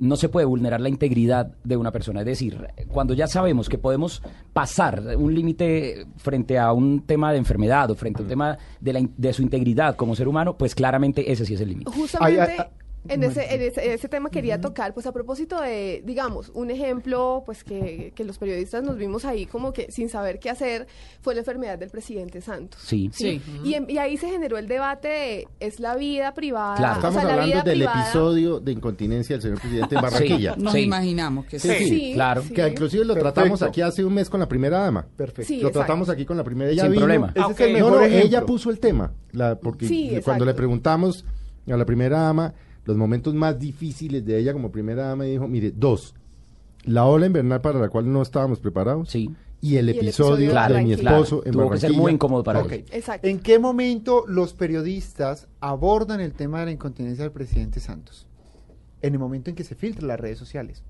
[0.00, 2.20] No se puede vulnerar la integridad de una persona.
[2.20, 7.38] Es decir, cuando ya sabemos que podemos pasar un límite frente a un tema de
[7.38, 10.74] enfermedad o frente a un tema de, la de su integridad como ser humano, pues
[10.74, 11.90] claramente ese sí es el límite.
[11.90, 12.66] Justamente Ay, ay, ay.
[13.08, 16.70] En, ese, en, ese, en ese tema quería tocar, pues a propósito de, digamos, un
[16.70, 20.86] ejemplo, pues que, que los periodistas nos vimos ahí como que sin saber qué hacer,
[21.22, 22.80] fue la enfermedad del presidente Santos.
[22.84, 23.10] Sí.
[23.12, 23.40] Sí.
[23.64, 26.76] Y, en- y ahí se generó el debate de, ¿es la vida privada?
[26.76, 26.92] Claro.
[26.92, 30.54] O Estamos la hablando vida del privada- episodio de incontinencia del señor presidente en Barranquilla.
[30.56, 30.80] Nos Sí.
[30.80, 31.68] imaginamos que sí.
[31.70, 32.42] Sí, Sí, claro.
[32.42, 32.52] sí.
[32.52, 33.32] Que inclusive lo Perfecto.
[33.34, 35.06] tratamos aquí hace un mes con la primera dama.
[35.16, 35.48] Perfecto.
[35.48, 35.78] Sí, lo exacto.
[35.80, 36.70] tratamos aquí con la primera.
[36.70, 37.32] Ella Sin vino- problema.
[37.34, 39.12] Ese es el mejor No, no, ella puso el tema.
[39.32, 41.24] La, porque Sí, cuando le preguntamos
[41.70, 42.52] a la primera dama
[42.84, 46.14] los momentos más difíciles de ella como primera dama, dijo, mire, dos.
[46.84, 49.10] La ola invernal para la cual no estábamos preparados.
[49.10, 49.30] Sí.
[49.62, 52.42] Y el Y el episodio episodio de mi esposo en Tuvo que ser muy incómodo
[52.42, 52.72] para Ok.
[52.72, 52.84] él.
[52.92, 53.28] Exacto.
[53.28, 58.26] ¿En qué momento los periodistas abordan el tema de la incontinencia del presidente Santos?
[59.02, 60.82] En el momento en que se filtran las redes sociales.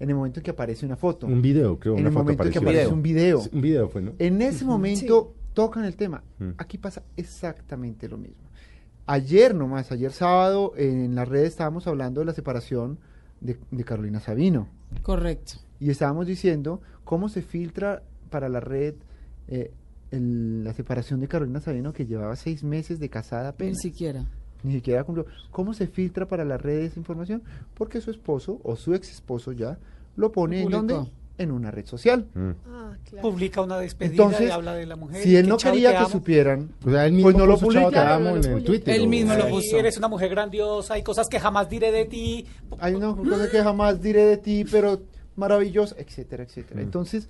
[0.00, 1.26] En el momento en que aparece una foto.
[1.26, 2.80] Un video, creo, en una el foto momento en que apareció.
[2.80, 3.40] aparece un video.
[3.40, 4.12] Sí, Un video fue, ¿no?
[4.18, 6.24] En ese momento tocan el tema.
[6.38, 6.50] Mm.
[6.56, 8.43] Aquí pasa exactamente lo mismo.
[9.06, 12.98] Ayer nomás, ayer sábado, en las redes estábamos hablando de la separación
[13.40, 14.68] de, de Carolina Sabino.
[15.02, 15.54] Correcto.
[15.78, 18.94] Y estábamos diciendo cómo se filtra para la red
[19.48, 19.72] eh,
[20.10, 23.78] el- la separación de Carolina Sabino, que llevaba seis meses de casada Ni apenas.
[23.82, 24.24] siquiera.
[24.62, 25.26] Ni siquiera cumplió.
[25.50, 27.42] ¿Cómo se filtra para la red esa información?
[27.74, 29.78] Porque su esposo o su ex esposo ya
[30.16, 30.94] lo pone en donde?
[31.36, 32.28] En una red social.
[32.34, 32.50] Mm.
[32.68, 33.28] Ah, claro.
[33.28, 35.20] Publica una despedida Entonces, y habla de la mujer.
[35.22, 36.08] si él que no quería que amo.
[36.08, 38.00] supieran, O sea, él mismo pues no lo puso, "Chao, publica.
[38.06, 38.66] te amo", Claro, no en publica.
[38.66, 38.94] Twitter.
[38.94, 39.76] Él mismo lo puso.
[39.78, 42.46] Eres una mujer grandiosa, hay cosas que jamás diré de ti.
[42.78, 45.00] hay una cosa que jamás diré de ti, pero
[45.34, 46.80] maravillosa, etcétera, etcétera.
[46.80, 46.84] Mm.
[46.84, 47.28] Entonces,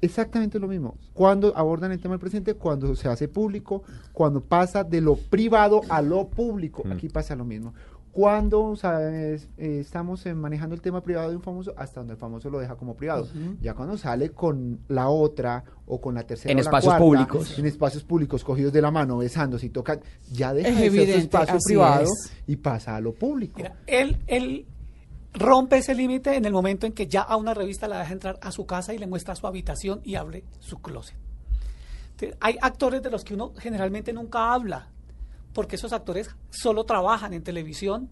[0.00, 0.96] exactamente lo mismo.
[1.14, 5.80] Cuando abordan el tema del presidente, cuando se hace público, cuando pasa de lo privado
[5.88, 6.92] a lo público, Mm.
[6.92, 7.74] aquí pasa lo mismo.
[8.14, 9.48] Cuando ¿sabes?
[9.58, 12.60] Eh, estamos eh, manejando el tema privado de un famoso, hasta donde el famoso lo
[12.60, 13.26] deja como privado.
[13.60, 17.04] Ya cuando sale con la otra o con la tercera En o la espacios cuarta,
[17.04, 17.58] públicos.
[17.58, 20.00] en espacios públicos cogidos de la mano, besándose y tocan,
[20.32, 22.32] ya deja Es de ser su evidente, espacio privado es.
[22.46, 23.54] y pasa a lo público.
[23.56, 24.66] Mira, él, él
[25.32, 28.38] rompe ese límite en el momento en que ya a una revista la deja entrar
[28.42, 31.16] a su casa y le muestra su habitación y abre su closet.
[32.12, 34.88] Entonces, hay actores de los que uno generalmente nunca habla,
[35.54, 38.10] porque esos actores solo trabajan en televisión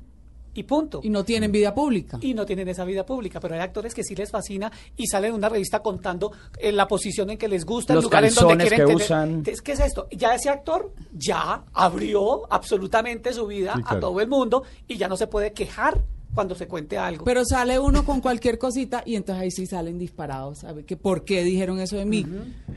[0.55, 1.01] y punto.
[1.03, 2.19] Y no tienen vida pública.
[2.21, 5.31] y no tienen esa vida pública, pero hay actores que sí les fascina y salen
[5.31, 8.35] en una revista contando eh, la posición en que les gusta, Los el lugar en
[8.35, 9.05] donde calzones quieren que tener.
[9.05, 9.43] usan.
[9.65, 10.09] ¿qué es esto?
[10.11, 15.09] Ya ese actor ya abrió absolutamente su vida Sí, a todo el mundo y ya
[15.09, 16.03] no se puede quejar
[16.35, 17.25] cuando se cuente algo.
[17.25, 20.59] Pero sale uno con cualquier cosita y entonces ahí sí salen disparados.
[20.59, 20.85] ¿sabe?
[20.85, 22.25] Que ¿Por qué dijeron eso de mí?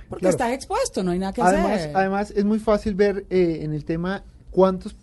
[0.09, 0.29] Porque Claro.
[0.29, 1.91] estás expuesto, no hay nada que Además, hacer.
[1.97, 4.23] además es muy fácil ver eh, en el tema
[4.55, 4.95] cuántos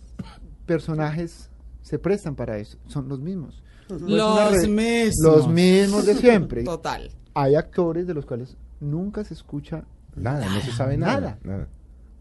[0.65, 1.49] personajes
[1.81, 2.77] se prestan para eso.
[2.87, 3.61] Son los mismos.
[3.87, 5.13] Los mismos.
[5.21, 6.63] Los mismos de siempre.
[6.65, 7.11] Total.
[7.35, 9.83] Hay actores de los cuales nunca se escucha
[10.15, 11.19] Nada, no se sabe nada.
[11.19, 11.37] Nada.
[11.43, 11.67] nada.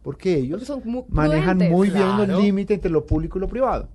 [0.03, 1.71] porque ellos Porque son muy manejan prudentes.
[1.71, 2.23] muy bien Claro.
[2.39, 3.89] el límite entre lo público y lo privado.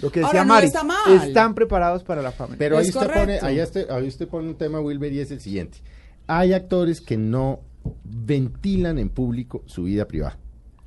[0.00, 1.12] Lo que decía Ahora, no Mari, está mal.
[1.22, 2.56] están preparados para la fama.
[2.58, 5.30] Pero ahí Es usted, pone, ahí, usted, ahí usted pone un tema, Wilber, y es
[5.30, 5.78] el siguiente.
[6.26, 7.60] Hay actores que no
[8.04, 10.38] ventilan en público su vida privada.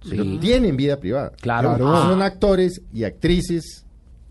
[0.10, 1.32] Pero tienen vida privada.
[1.42, 1.76] Claro.
[1.76, 2.10] Claro.
[2.10, 3.86] Son actores y actrices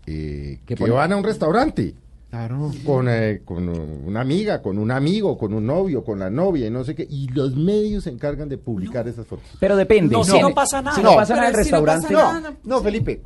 [0.05, 1.93] eh, Que ponen- van a un restaurante
[2.29, 2.71] claro.
[2.85, 6.69] con, eh, con una amiga, con un amigo, con un novio, con la novia y
[6.69, 7.05] no sé qué.
[7.09, 9.45] Y los medios se encargan de publicar esas fotos.
[9.59, 10.15] Pero depende.
[10.15, 10.95] No, si no pasa nada.
[10.95, 12.13] Si no, No, pasa nada en el si no restaurante.
[12.13, 13.21] nada, No, no, Felipe.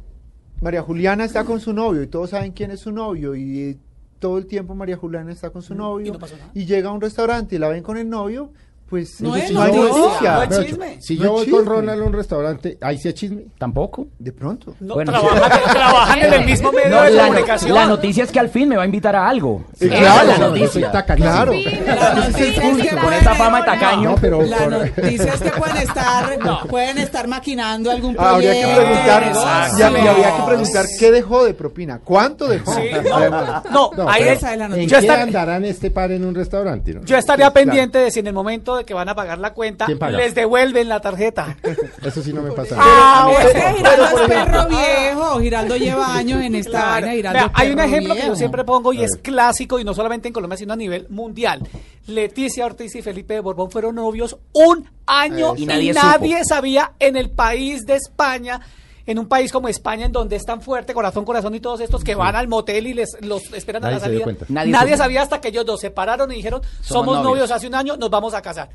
[0.61, 3.77] María Juliana está con su novio y todos saben quién es su novio y eh,
[4.19, 6.51] todo el tiempo María Juliana está con su novio y no pasó nada.
[6.53, 8.51] y llega a un restaurante y la ven con el novio,
[8.91, 9.95] pues No es no hay noticia.
[10.03, 10.31] noticia.
[10.33, 10.97] No es chisme.
[11.01, 11.75] Si No yo es voy con chisme.
[11.75, 13.43] Ronald a un restaurante, ahí sí es chisme.
[13.57, 14.07] Tampoco.
[14.19, 14.75] De pronto.
[14.81, 17.73] No, Bueno, trabajan, trabajan en el mismo medio No, de la, no- comunicación.
[17.73, 19.63] la noticia es que al fin me va a invitar a algo.
[19.79, 20.91] Sí, Esa claro, la noticia.
[21.15, 21.53] Claro.
[21.53, 22.55] Sí,
[23.01, 24.09] Con esa fama de pueden- tacaño.
[24.11, 26.37] No, pero La noticia es que pueden estar,
[26.69, 28.81] pueden estar maquinando algún Ah, Habría que proyecto.
[28.81, 29.23] preguntar,
[29.77, 32.73] ya, y habría que preguntar qué dejó de propina, cuánto dejó.
[32.73, 32.81] Sí,
[33.71, 34.99] no, No, ahí es- la ¿En noticia.
[34.99, 36.93] yo, qué andarán este par en un restaurante?
[36.93, 37.03] no?
[37.05, 39.87] yo estaría pendiente de si en el momento de que van a pagar la cuenta,
[40.11, 41.57] les devuelven la tarjeta.
[42.03, 42.75] Eso sí no me pasa.
[42.79, 43.77] Ah, Es que bueno.
[43.77, 45.39] Giraldo es perro viejo.
[45.39, 47.05] Giraldo lleva años en esta Claro.
[47.07, 47.11] vaina.
[47.31, 50.33] Giraldo hay un ejemplo que yo siempre pongo y es clásico y no solamente en
[50.33, 51.67] Colombia sino a nivel mundial.
[52.07, 57.15] Leticia Ortiz y Felipe de Borbón fueron novios un año Y y nadie sabía en
[57.15, 58.59] el país de España.
[59.05, 62.03] En un país como España, en donde es tan fuerte, corazón, corazón y todos estos
[62.03, 64.65] que van al motel y les los esperan Nadie a la se dio salida.
[64.65, 67.25] Nadie sabía hasta que ellos dos se pararon y dijeron, somos, Somos novios.
[67.31, 67.51] novios.
[67.51, 68.69] hace un año, nos vamos a casar.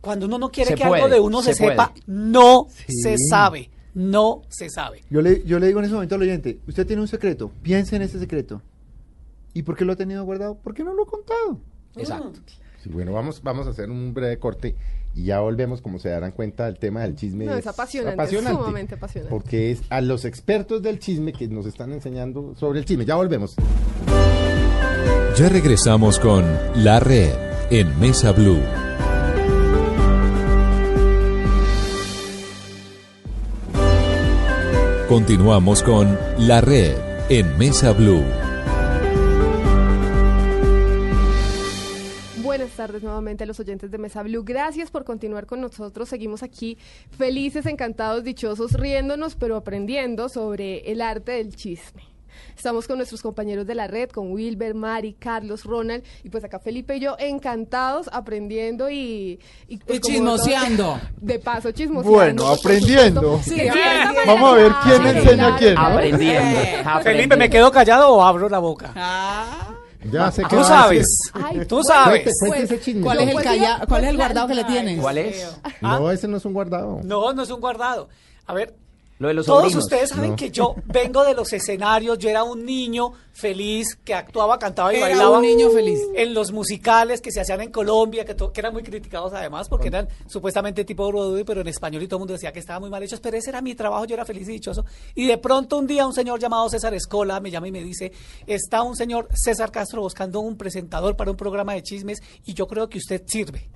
[0.00, 2.92] Cuando uno no quiere Se que algo de uno se, sepa, no Sí.
[3.02, 3.70] se sabe.
[3.94, 5.02] No se sabe.
[5.10, 7.96] Yo le, yo le digo en ese momento al oyente, usted tiene un secreto, piense
[7.96, 8.62] en ese secreto.
[9.54, 10.54] ¿Y por qué lo ha tenido guardado?
[10.56, 11.58] ¿Por qué no lo ha contado?
[11.96, 12.32] Exacto.
[12.80, 14.76] Sí, bueno, vamos, vamos a hacer un breve corte
[15.18, 17.44] y ya volvemos, como se darán cuenta, del tema del chisme.
[17.44, 19.30] No, es apasionante, es sumamente apasionante.
[19.30, 23.04] Porque es a los expertos del chisme que nos están enseñando sobre el chisme.
[23.04, 23.56] Ya volvemos.
[25.36, 26.44] Ya regresamos con
[26.76, 27.32] La Red
[27.70, 28.60] en Mesa Blue.
[35.08, 36.96] Continuamos con La Red
[37.28, 38.22] en Mesa Blue.
[42.68, 44.44] Buenas tardes nuevamente a los oyentes de Mesa Blue.
[44.44, 46.06] Gracias por continuar con nosotros.
[46.10, 46.76] Seguimos aquí
[47.16, 52.02] felices, encantados, dichosos, riéndonos, pero aprendiendo sobre el arte del chisme.
[52.54, 56.58] Estamos con nuestros compañeros de la red, con Wilber, Mari, Carlos, Ronald, y pues acá
[56.58, 59.40] Felipe y yo encantados, aprendiendo y...
[59.66, 61.00] Y, pues, Y chismoseando.
[61.16, 62.18] De paso, chismoseando.
[62.18, 63.40] Bueno, aprendiendo.
[63.42, 65.80] Sí, manera, Vamos a ver quién claro, enseña a quién, ¿no?
[65.80, 66.58] Aprendiendo.
[66.60, 67.36] Felipe, aprendiendo.
[67.38, 68.92] ¿me quedo callado o abro la boca?
[68.94, 71.06] Ah, Ya sé que Tú sabes.
[71.32, 72.22] Ay, Tú bueno, sabes.
[72.22, 73.02] Cuente, cuente pues, ese chisme.
[73.02, 75.00] ¿Cuál es el pues, calla- cuál es el pues, guardado que le tienes?
[75.00, 75.56] ¿Cuál es?
[75.80, 77.00] No, ese no es un guardado.
[77.04, 78.08] No, no es un guardado.
[78.46, 78.74] A ver,
[79.18, 79.84] Lo de los todos sobrinos.
[79.84, 80.36] ustedes saben No.
[80.36, 84.96] que yo vengo de los escenarios, yo era un niño feliz que actuaba, cantaba y
[84.98, 85.36] Era bailaba.
[85.38, 85.98] un niño feliz.
[86.14, 89.88] En los musicales que se hacían en Colombia, que, que eran muy criticados además, porque
[89.88, 92.90] eran supuestamente tipo Broadway, pero en español y todo el mundo decía que estaban muy
[92.90, 94.84] mal hechos, pero ese era mi trabajo, yo era feliz y dichoso.
[95.16, 98.12] Y de pronto un día un señor llamado César Escola me llama y me dice,
[98.46, 102.66] está un señor César Castro buscando un presentador para un programa de chismes y yo
[102.68, 103.68] creo que usted sirve.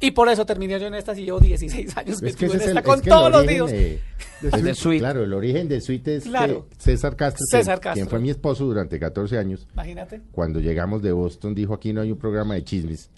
[0.00, 2.60] Y por eso terminé yo en estas y llevo 16 años Es que en el,
[2.60, 3.66] esta con es que todos los días.
[3.70, 4.00] de,
[4.42, 5.00] Es de Suite.
[5.00, 6.66] Claro, el origen de Suite es Claro.
[6.70, 7.94] que César Castro, César Castro.
[7.94, 10.20] quien fue mi esposo durante 14 años, Imagínate.
[10.30, 13.10] cuando llegamos de Boston, dijo aquí no hay un programa de chismes.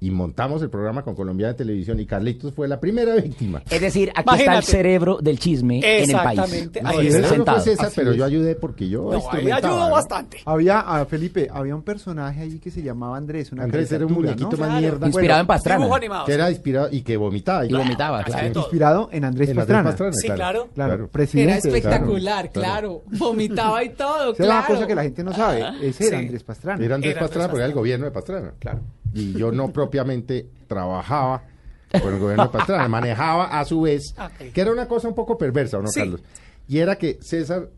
[0.00, 3.62] Y montamos el programa con Colombia de Televisión y Carlitos fue la primera víctima.
[3.68, 6.38] Es decir, aquí está el cerebro del chisme en el país.
[6.38, 6.82] Exactamente.
[6.82, 7.16] No, Ahí el está.
[7.16, 7.60] cerebro fue Sentado.
[7.60, 8.16] César, pero es.
[8.16, 10.38] yo ayudé porque yo No, ahí ayudó bastante.
[10.44, 13.50] Había, a Felipe, había un personaje allí que se llamaba Andrés.
[13.50, 14.56] Una Andrés era un muñequito ¿no?
[14.58, 14.80] más Claro.
[14.80, 15.06] mierda.
[15.08, 15.96] Inspirado en Dibujo Pastrana.
[15.96, 16.26] animado.
[16.26, 17.66] que era inspirado y que vomitaba.
[17.66, 18.46] Y vomitaba, claro.
[18.60, 20.12] Inspirado en Andrés En Andrés Pastrana.
[20.12, 20.68] Sí, claro.
[20.76, 21.50] Claro, presidente.
[21.54, 23.18] era espectacular, claro, claro.
[23.18, 24.74] Vomitaba y todo, Esa es una claro.
[24.74, 25.64] cosa que la gente no sabe.
[25.82, 26.18] Ese era.
[26.18, 26.84] Andrés Pastrana.
[26.84, 28.52] Era Andrés Pastrana porque era el gobierno de Pastrana.
[28.60, 28.78] Claro.
[29.14, 31.44] Y yo no propiamente trabajaba
[31.90, 34.14] con el gobierno de Pastrana, manejaba a su vez,
[34.52, 36.00] que era una cosa un poco perversa, ¿o no, Sí.
[36.00, 36.22] Carlos?
[36.68, 37.70] Y era que César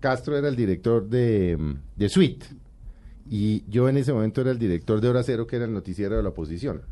[0.00, 2.46] Castro era el director de, de Suite.
[3.30, 6.16] Y yo en ese momento era el director de Hora Cero, que era el noticiero
[6.16, 6.82] de la oposición.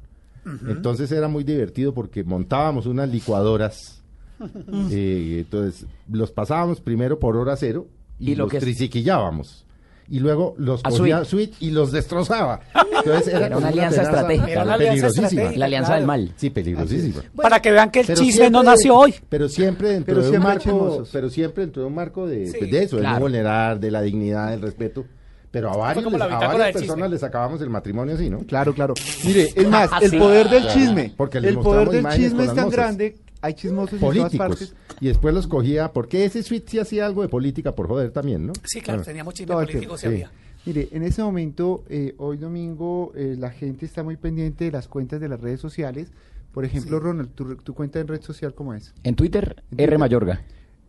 [0.68, 4.02] Entonces era muy divertido porque montábamos unas licuadoras.
[4.90, 9.65] eh, entonces los pasábamos primero por Hora Cero y, Y lo los que triciquillábamos.
[10.08, 11.52] Y luego los A cogía Suite.
[11.52, 12.60] Suite y los destrozaba.
[12.98, 14.62] Entonces era, una alianza estratégica.
[14.62, 15.26] Una peligrosísima.
[15.26, 15.58] estratégica.
[15.58, 16.00] La alianza Claro.
[16.00, 16.32] del mal.
[16.36, 17.22] Sí, peligrosísima.
[17.34, 19.14] Para que vean que el chisme no nació hoy.
[19.28, 22.54] Pero siempre dentro Pero de un marco, pero siempre dentro de un marco de, Sí,
[22.58, 25.04] pues, de eso, de no vulnerar, de la dignidad, del respeto.
[25.50, 26.80] Pero a varios, les- a varias chisme.
[26.80, 28.40] personas les acabamos el matrimonio así, ¿no?
[28.40, 28.94] Claro, claro.
[29.24, 31.14] Mire, es más, el poder del chisme.
[31.16, 33.16] porque el poder del chisme es tan grande.
[33.42, 34.48] Hay chismosos en todas Políticos.
[34.48, 34.74] partes.
[35.00, 38.46] Y después los cogía, porque ese suite sí hacía algo de política por joder también,
[38.46, 38.52] ¿no?
[38.64, 39.04] Sí, claro, Ah.
[39.04, 40.06] teníamos chisme político, se sí.
[40.14, 40.30] había.
[40.64, 44.88] Mire, en ese momento, eh, hoy domingo, eh, la gente está muy pendiente de las
[44.88, 46.10] cuentas de las redes sociales.
[46.52, 48.92] Por ejemplo, Ronald, ¿tu, tu cuenta en red social cómo es?
[49.04, 49.88] En Twitter, En Twitter.
[49.88, 50.42] R Mayorga.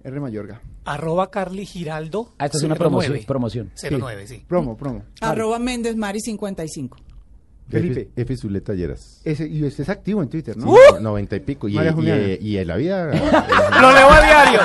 [0.03, 0.62] R Mayorga.
[0.86, 2.33] Arroba Carly Giraldo.
[2.39, 3.25] Ah, esta es una 09.
[3.25, 3.25] promoción.
[3.27, 3.71] promoción.
[3.99, 4.45] 09, sí.
[4.47, 5.03] Promo, promo.
[5.21, 6.97] Arroba Méndez Mari 55.
[7.69, 8.01] Felipe.
[8.15, 9.21] F, F Zuleta Lleras.
[9.25, 10.73] Ese, y usted es activo en Twitter, ¿no?
[10.73, 11.67] Sí, no- Noventa y pico.
[11.67, 12.23] Y, María y- Juliana.
[12.39, 13.06] y en la vida.
[13.82, 14.60] Lo leo a diario.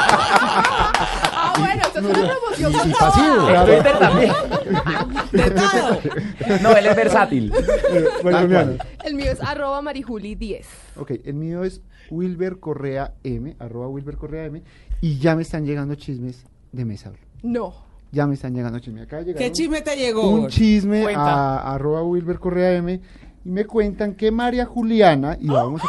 [1.35, 2.91] Ah, bueno, eso es una promoción.
[2.91, 3.49] y pasivo.
[3.49, 4.33] En Twitter también.
[5.33, 5.99] De todo.
[6.63, 7.53] No, él es versátil.
[7.55, 8.79] Eh, cual.
[9.05, 10.65] El mío es arroba marijuli10.
[10.97, 14.63] Ok, el mío es Wilber Correa M, arroba Wilber Correa M,
[15.01, 17.13] y ya me están llegando chismes de Mesa.
[17.43, 17.75] No.
[18.13, 19.05] Ya me están llegando chismes.
[19.05, 20.29] Acá ¿Qué chisme te llegó?
[20.29, 21.59] Un chisme Cuenta.
[21.59, 23.01] a arroba Wilber Correa M,
[23.45, 25.89] y me cuentan que María Juliana, y vamos a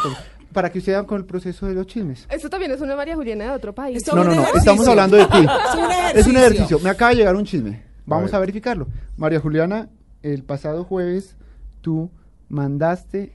[0.53, 2.27] para que ustedes vean con el proceso de los chismes.
[2.29, 4.01] Esto también es una María Juliana de otro país.
[4.07, 4.59] No, no, no, ejercicio.
[4.59, 5.37] estamos hablando de ti.
[5.37, 6.19] Es un ejercicio.
[6.19, 6.79] Es un ejercicio.
[6.79, 7.83] Me acaba de llegar un chisme.
[8.05, 8.35] Vamos ver.
[8.35, 8.87] a, verificarlo.
[9.17, 9.89] María Juliana,
[10.21, 11.35] el pasado jueves
[11.81, 12.11] tú
[12.49, 13.33] mandaste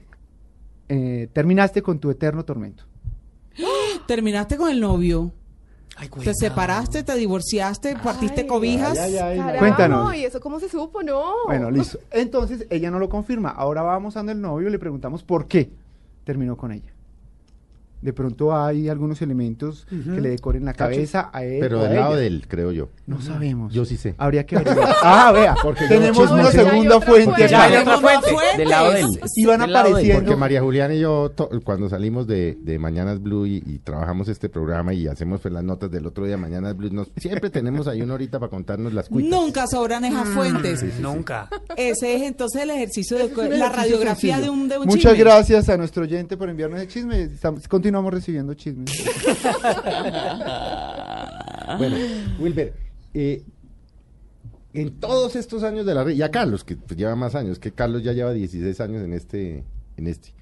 [0.89, 2.83] eh, terminaste con tu eterno tormento.
[4.07, 5.31] Terminaste con el novio.
[5.99, 8.47] Ay, Te separaste, te divorciaste, partiste Ay.
[8.47, 8.97] cobijas.
[8.97, 9.37] Ay, ay, ay.
[9.37, 10.15] Caramba, Cuéntanos.
[10.15, 11.03] ¿Y eso cómo se supo?
[11.03, 11.33] No.
[11.45, 11.99] Bueno, listo.
[12.11, 13.49] Entonces ella no lo confirma.
[13.49, 15.69] Ahora vamos a el novio y le preguntamos por qué
[16.23, 16.93] terminó con ella.
[18.01, 21.57] De pronto hay algunos elementos que le decoren la cabeza a él.
[21.59, 22.19] Pero o a del lado ella.
[22.21, 22.89] de él, creo yo.
[23.07, 23.73] No sabemos.
[23.73, 24.15] Yo sí sé.
[24.17, 24.95] Habría que averiguar.
[25.03, 27.47] ah, vea, Porque tenemos una segunda fuente.
[27.49, 28.29] Ya hay otra fuente.
[28.57, 29.07] Del lado de él.
[29.35, 30.21] Y van apareciendo.
[30.21, 34.29] Porque María Juliana y yo, to- cuando salimos de, de Mañanas Blue y, y trabajamos
[34.29, 37.87] este programa y hacemos pues, las notas del otro día, Mañanas Blue, nos, siempre tenemos
[37.89, 39.29] ahí una horita para contarnos las cuitas.
[39.29, 40.83] Nunca sobran esas fuentes.
[41.01, 41.49] Nunca.
[41.75, 45.17] Ese es entonces el ejercicio de la radiografía de un, de un Muchas chisme.
[45.25, 47.23] gracias a nuestro oyente por enviarnos el chisme.
[47.23, 48.91] Estamos- continuamos recibiendo chismes.
[51.77, 51.97] Bueno,
[52.39, 52.73] Wilber,
[53.13, 53.43] eh,
[54.73, 57.59] en todos estos años de la red, y a Carlos, que pues, lleva más años,
[57.59, 59.63] que Carlos ya lleva 16 años en este,
[59.97, 60.33] en este.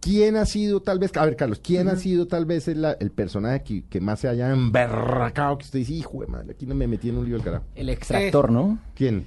[0.00, 3.12] ¿Quién ha sido tal vez, a ver Carlos, quién ha sido tal vez el, el
[3.12, 6.74] personaje que, que más se haya emberracado, que usted dice, hijo de madre, aquí no
[6.74, 7.64] me metí en un lío el carajo?
[7.76, 8.78] El extractor, ¿no?
[8.96, 9.24] ¿Quién?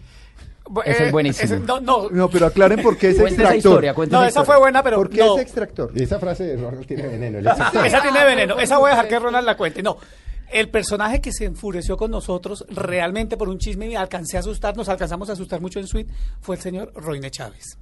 [0.86, 1.46] Ese es buenísimo.
[1.56, 3.56] ese- no, no, No, pero aclaren por qué es esa extractor.
[3.58, 4.46] historia, no, esa historia.
[4.46, 5.36] fue buena, pero ¿Por qué no.
[5.36, 5.92] es extractor?
[5.96, 7.40] Esa frase de Ronald tiene veneno.
[7.40, 8.60] Esa tiene veneno.
[8.60, 9.84] Esa voy a dejar que Ronald la cuente.
[9.84, 9.98] No.
[10.52, 14.78] El personaje que se enfureció con nosotros realmente por un chisme y alcancé a asustar,
[14.78, 17.78] nos alcanzamos a asustar mucho en suite, fue el señor Roine Chávez.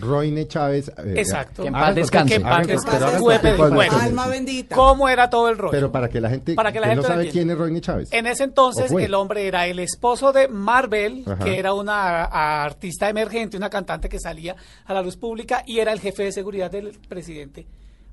[0.00, 0.88] Roine Chávez.
[0.98, 1.62] eh, Exacto.
[1.62, 2.28] Que en paz descanse.
[2.30, 3.98] Que en paz hagan- descanse.
[4.00, 4.74] Alma bendita.
[4.74, 5.70] ¿Cómo era todo el rollo?
[5.72, 8.08] Pero para que la gente, Para que la gente no sabe quién es Roine Chávez.
[8.12, 11.44] En ese ¿O entonces el hombre era el esposo de Marvel, Ajá.
[11.44, 15.78] que era una a- artista emergente, una cantante que salía a la luz pública y
[15.78, 17.66] era el jefe de seguridad del presidente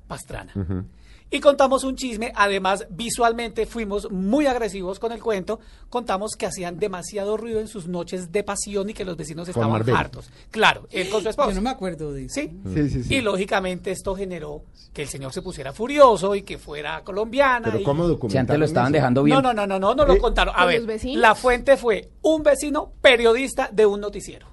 [0.06, 0.52] Pastrana.
[0.54, 0.84] Ujú.
[1.28, 5.58] Y contamos un chisme, además visualmente fuimos muy agresivos con el cuento,
[5.90, 9.70] contamos que hacían demasiado ruido en sus noches de pasión y que los vecinos estaban
[9.72, 9.96] Marvel.
[9.96, 10.30] hartos.
[10.52, 11.48] Claro, él con su esposa.
[11.50, 12.34] Yo no me acuerdo de eso.
[12.36, 12.52] Sí.
[12.72, 13.14] Sí, sí, sí.
[13.16, 14.62] Y lógicamente esto generó
[14.92, 17.66] que el señor se pusiera furioso y que fuera colombiana.
[17.72, 18.98] Pero y- ¿cómo Si antes lo estaban eso?
[19.00, 19.34] dejando bien.
[19.36, 20.54] no, no, no, no, no, no lo Eh, contaron.
[20.56, 24.46] A ¿con ver, la fuente fue un vecino periodista de un noticiero.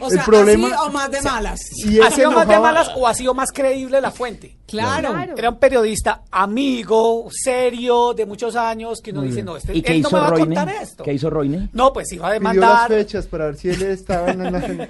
[0.00, 1.60] O El sea, problema- así o más de malas.
[2.02, 4.56] ¿Ha sido más de malas o ha sido más creíble la fuente?
[4.66, 5.10] Claro.
[5.10, 5.34] Claro.
[5.36, 5.89] Era un periodista
[6.30, 10.16] amigo, serio, de muchos años, que uno dice, no, este, ¿Y qué él no hizo
[10.16, 10.44] me va a Roine?
[10.56, 11.04] contar esto.
[11.04, 11.68] ¿Qué hizo Roine?
[11.72, 12.88] No, pues iba a Pidió las demandar.
[12.90, 14.58] fechas para ver si él estaba en la...
[14.66, 14.88] en el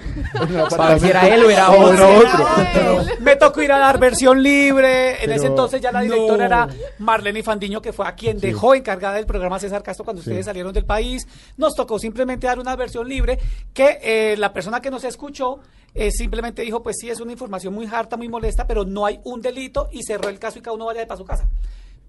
[0.69, 3.13] Para ver si era él o era O otro.
[3.21, 5.11] me tocó ir a dar versión libre.
[5.13, 6.43] En Pero- ese entonces ya la directora No.
[6.45, 6.67] era
[6.99, 10.73] Marlene Fandiño, que fue a quien dejó encargada del programa César Castro cuando ustedes salieron
[10.73, 11.27] del país.
[11.57, 13.39] Nos tocó simplemente dar una versión libre
[13.73, 15.59] que eh, la persona que nos escuchó
[15.93, 19.19] eh, simplemente dijo, pues sí, es una información muy harta, muy molesta, pero no hay
[19.25, 21.47] un delito y cerró el caso y cada uno vaya de para su casa.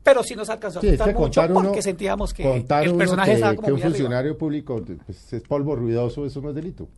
[0.03, 2.65] Pero sí nos alcanzó a Sí, es asustar que mucho uno, porque sentíamos que el
[2.97, 3.97] personaje que, estaba como que un muy arriba.
[3.97, 6.89] funcionario público pues, es polvo ruidoso, eso no es delito.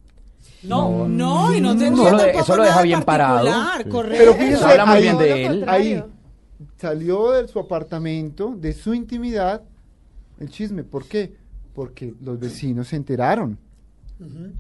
[0.62, 3.44] No, No, y no tendría Eso lo de- tampoco eso lo deja bien parado.
[3.46, 3.88] particular, Sí.
[3.90, 4.18] correcto.
[4.18, 5.64] Pero fíjese, habla muy bien de él.
[5.68, 6.02] Ahí
[6.78, 9.62] salió de su apartamento, de su intimidad,
[10.40, 10.82] el chisme.
[10.82, 11.34] ¿Por qué?
[11.74, 13.58] Porque los vecinos se enteraron.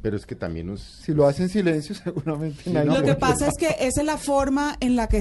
[0.02, 0.80] Pero es que también nos...
[0.82, 4.00] Si lo hacen en silencio, seguramente nadie no, Lo lo- que pasa es que esa
[4.00, 5.20] es la forma en la que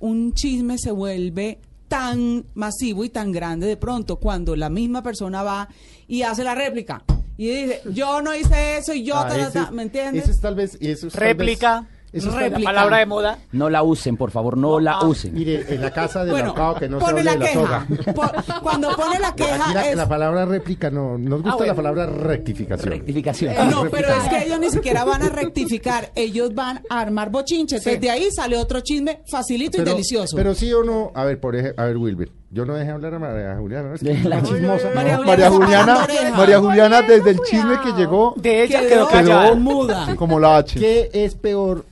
[0.00, 5.42] un chisme se vuelve tan masivo y tan grande de pronto cuando la misma persona
[5.42, 5.68] va
[6.06, 7.02] y hace la réplica
[7.36, 9.82] y dice yo no hice eso y yo Ah, ta, ta, ese ta", es- ¿me
[9.82, 10.22] entiendes?
[10.24, 10.78] Eso es tal vez...
[10.80, 13.38] y eso es tal vez- réplica, eso la palabra de moda.
[13.52, 15.32] No la usen, por favor, no la Ah, usen.
[15.34, 17.46] Mire, en la casa del bueno, ahorcado que no se pone hable la de la
[17.46, 17.86] queja.
[18.04, 18.12] soga.
[18.14, 21.56] Po- cuando pone la Aquí queja la, es la palabra réplica no, nos gusta Ah,
[21.56, 21.72] bueno.
[21.72, 22.90] la palabra rectificación.
[22.90, 23.52] Rectificación.
[23.52, 27.30] Eh, no, pero es que ellos ni siquiera van a rectificar, ellos van a armar
[27.30, 27.82] bochinches.
[27.82, 27.90] Sí.
[27.90, 30.36] Desde ahí sale otro chisme facilito y delicioso.
[30.36, 33.14] Pero sí o no, a ver, por ejemplo, a ver, Wilber, yo no dejé hablar
[33.14, 33.94] a María Juliana, ¿no?
[33.94, 34.90] Es que la chismosa.
[34.94, 36.36] María María está Juliana, parando oreja.
[36.36, 39.44] María Juliana desde el chisme que llegó De ella Quedó- quedó callada.
[39.46, 40.16] quedó muda.
[40.16, 40.78] como la H.
[40.80, 41.84] ¿Qué es peor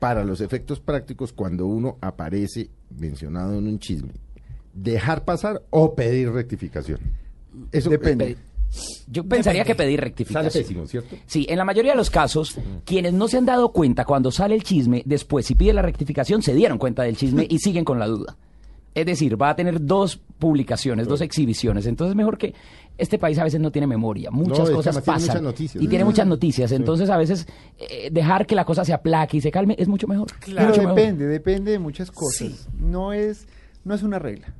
[0.00, 4.10] para los efectos prácticos cuando uno aparece mencionado en un chisme?
[4.74, 6.98] ¿Dejar pasar o pedir rectificación?
[7.70, 8.36] Eso Depende.
[9.08, 10.62] Yo pensaría que pedir Sale rectificación.
[10.62, 11.16] pésimo, ¿cierto?
[11.26, 14.54] Sí, en la mayoría de los casos, quienes no se han dado cuenta cuando sale
[14.54, 17.98] el chisme, después si pide la rectificación, se dieron cuenta del chisme y siguen con
[17.98, 18.36] la duda.
[18.94, 21.86] Es decir, va a tener dos publicaciones, dos exhibiciones.
[21.86, 22.54] Entonces, mejor que
[22.98, 24.30] este país a veces no tiene memoria.
[24.30, 25.28] Muchas cosas pasan.
[25.28, 25.90] muchas noticias, y ¿no?
[25.90, 26.72] tiene muchas noticias.
[26.72, 27.46] Entonces, a veces
[27.78, 30.26] eh, dejar que la cosa se aplaque y se calme es mucho mejor.
[30.40, 30.68] Claro.
[30.68, 30.96] Mucho Pero mejor.
[31.00, 32.68] depende, depende de muchas cosas.
[32.78, 33.46] No es
[33.84, 34.54] no es una regla.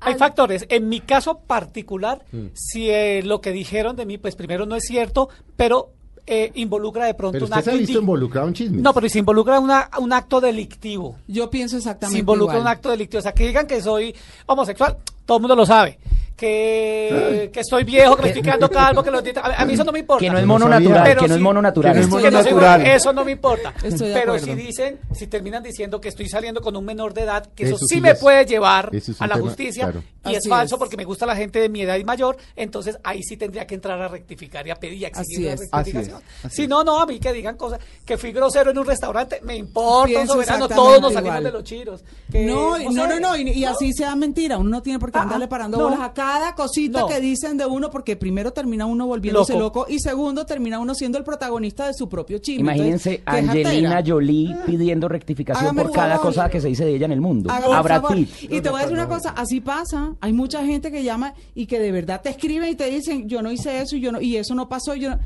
[0.00, 0.64] Hay factores.
[0.68, 2.46] En mi caso particular, Mm.
[2.54, 5.90] si eh, lo que dijeron de mí, pues primero no es cierto, pero
[6.28, 8.82] eh, involucra de pronto Pero un usted se acto ha visto involucrado en chismes.
[8.82, 11.16] No, pero si involucra una- un acto delictivo.
[11.26, 12.62] Yo pienso exactamente Si involucra igual.
[12.62, 13.18] un acto delictivo.
[13.18, 14.14] O sea, que digan que soy
[14.46, 15.98] homosexual, todo el mundo lo sabe.
[16.38, 19.42] Que, que estoy viejo, que me estoy quedando calvo, que los dientes...
[19.44, 20.24] A, mí eso no me importa.
[20.24, 21.92] Que no es mono natural, Pero que no es mono natural.
[21.92, 22.80] que no es que no soy natural.
[22.80, 23.74] bueno, eso no me importa.
[23.82, 27.48] Estoy Pero si dicen, si terminan diciendo que estoy saliendo con un menor de edad,
[27.54, 29.84] que eso, Eso sí, sí me es- puede llevar es a un la tema, justicia
[29.84, 30.02] claro.
[30.26, 30.78] y es falso es.
[30.78, 33.74] porque me gusta la gente de mi edad y mayor, entonces ahí sí tendría que
[33.74, 35.60] entrar a rectificar y a pedir y a exigir es.
[35.60, 36.16] rectificación.
[36.16, 38.78] Así es, así si no, no, a mí que digan cosas, que fui grosero en
[38.78, 42.04] un restaurante, me importa, Pienso soberano, todos nos salimos de los chiros.
[42.30, 44.56] Que, No, no, no, no, y, y así sea mentira.
[44.58, 45.84] Uno no tiene por qué Ah, andarle parando no.
[45.84, 47.06] bolas a cada cosita No.
[47.06, 49.80] que dicen de uno, porque primero termina uno volviéndose Loco.
[49.80, 49.86] loco.
[49.88, 52.60] y segundo termina uno siendo el protagonista de su propio chisme.
[52.60, 54.02] Imagínense Entonces, ¿qué Angelina?
[54.06, 56.26] Jolie pidiendo rectificación Hágame por cada favor.
[56.34, 57.48] cosa que se dice de ella en el mundo.
[57.50, 58.14] Favor.
[58.14, 58.30] Pitt.
[58.42, 60.14] Y te voy a decir una cosa, así pasa.
[60.20, 63.40] Hay mucha gente que llama y que de verdad te escriben y te dicen, yo
[63.42, 64.94] no hice eso y yo no, y eso no pasó.
[64.94, 65.18] y Yo no...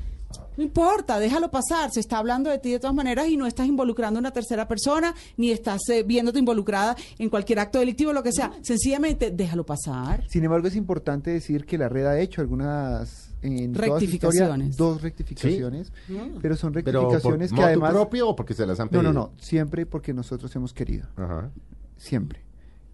[0.57, 1.91] No importa, déjalo pasar.
[1.91, 4.69] Se está hablando de ti de todas maneras y no estás involucrando a una tercera
[4.69, 8.53] persona, ni estás eh, viéndote involucrada en cualquier acto delictivo, lo que sea.
[8.63, 10.25] Sencillamente, déjalo pasar.
[10.29, 14.77] Sin embargo, es importante decir que la red ha hecho algunas en historia, Rectificaciones.
[14.77, 15.93] dos rectificaciones,
[16.41, 19.13] pero son Pero por rectificaciones que además propio o porque se las han no, pedido.
[19.13, 21.51] no, no, siempre porque nosotros hemos querido, Ajá.
[21.97, 22.41] siempre.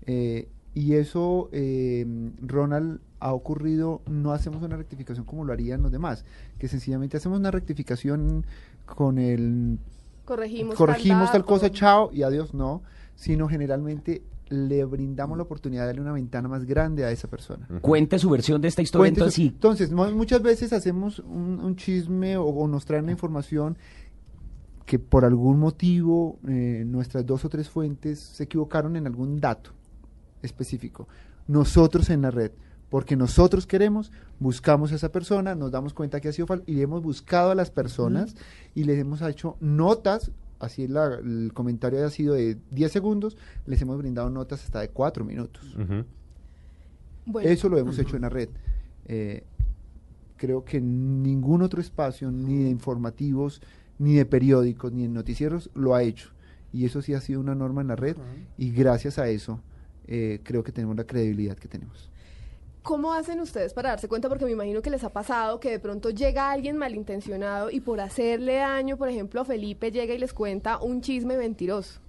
[0.06, 0.48] Eh,
[0.78, 2.06] y eso, eh,
[2.40, 6.24] Ronald, ha ocurrido, no hacemos una rectificación como lo harían los demás,
[6.58, 8.44] que sencillamente hacemos una rectificación
[8.86, 9.78] con el
[10.24, 12.82] Corregimos, corregimos tal cosa, chao y adiós, no,
[13.16, 17.66] sino generalmente le brindamos la oportunidad de darle una ventana más grande a esa persona.
[17.82, 19.48] Cuente su versión de esta historia, Cuente entonces su- sí.
[19.48, 23.76] Entonces, mu- muchas veces hacemos un, un chisme o, o nos traen la información
[24.86, 29.70] que por algún motivo eh, nuestras dos o tres fuentes se equivocaron en algún dato
[30.42, 31.08] específico.
[31.46, 32.52] Nosotros en la red,
[32.90, 36.80] porque nosotros queremos, buscamos a esa persona, nos damos cuenta que ha sido falso y
[36.80, 38.34] hemos buscado a las personas
[38.74, 43.36] y les hemos hecho notas, así la- el comentario ha sido de 10 segundos,
[43.66, 45.74] les hemos brindado notas hasta de 4 minutos.
[47.26, 48.48] Bueno, Eso lo hemos hecho en la red.
[49.06, 49.44] Eh,
[50.36, 53.60] creo que ningún otro espacio, ni de informativos,
[53.98, 56.30] ni de periódicos, ni de noticieros, lo ha hecho.
[56.72, 58.16] Y eso sí ha sido una norma en la red.
[58.56, 59.60] Y gracias a eso,
[60.08, 62.10] eh, creo que tenemos la credibilidad que tenemos.
[62.82, 64.30] ¿Cómo hacen ustedes para darse cuenta?
[64.30, 68.00] Porque me imagino que les ha pasado que de pronto llega alguien malintencionado y por
[68.00, 72.00] hacerle daño, por ejemplo, a Felipe llega y les cuenta un chisme mentiroso.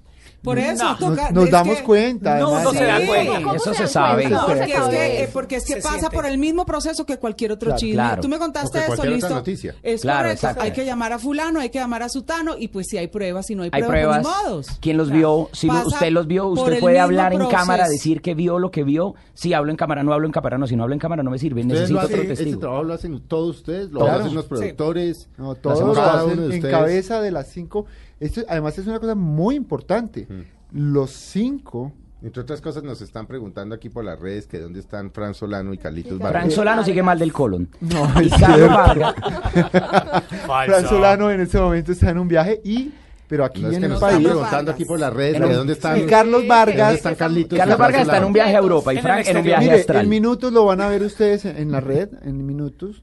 [0.44, 0.98] Por eso No.
[0.98, 2.40] toca- Nos, nos es damos que- cuenta.
[2.40, 3.34] No, no se da cuenta.
[3.42, 4.30] ¿Cómo Eso se sabe.
[4.30, 5.34] Porque es que, eh, eso?
[5.34, 6.16] porque es que Se pasa siente.
[6.16, 7.94] por el mismo proceso que cualquier otro Claro, chisme.
[7.96, 8.22] claro.
[8.22, 9.30] Tú me contaste eso, listo.
[9.30, 9.76] noticia.
[9.84, 10.62] Es Claro, correcto.
[10.62, 13.46] Hay que llamar a fulano, hay que llamar a sutano y pues si hay pruebas,
[13.48, 14.22] si no hay Hay pruebas, pruebas.
[14.24, 14.68] pues ni modos.
[14.80, 15.20] ¿Quién los Claro.
[15.20, 15.50] vio?
[15.54, 17.58] Si Pasa usted los vio, usted puede hablar en proceso.
[17.58, 19.16] cámara, decir que vio lo que vio.
[19.34, 20.68] Si hablo en cámara, no hablo en cámara, no.
[20.68, 21.62] Si no hablo en cámara, no me sirve.
[21.62, 22.60] ¿Ustedes Necesito otro ese testigo.
[22.60, 25.28] trabajo lo hacen todos ustedes, lo hacen los productores.
[25.62, 27.86] Todos lo hacen en cabeza de las cinco.
[28.20, 30.28] Esto, además, es una cosa muy importante.
[30.72, 31.94] Los cinco.
[32.22, 35.74] Entre otras cosas nos están preguntando aquí por las redes que dónde están Fran Solano
[35.74, 36.32] y Carlitos Vargas.
[36.42, 37.70] Fran Solano sigue mal del colon.
[37.80, 38.76] No, Y es Carlos cierto.
[38.76, 39.16] Vargas.
[40.66, 42.92] Fran Solano en este momento está en un viaje y,
[43.28, 44.28] pero aquí No es en que el nos están país.
[44.28, 44.76] Carlos preguntando Vargas.
[44.76, 45.98] aquí por las redes En un- dónde están.
[45.98, 46.94] Y Carlos ¿Dónde Vargas.
[46.96, 47.58] están Carlitos?
[47.58, 49.80] Carlos Vargas está en un viaje a Europa y En Frank en un viaje Mire,
[49.80, 50.04] astral.
[50.04, 53.02] en minutos lo van a ver ustedes en, en la red, en minutos.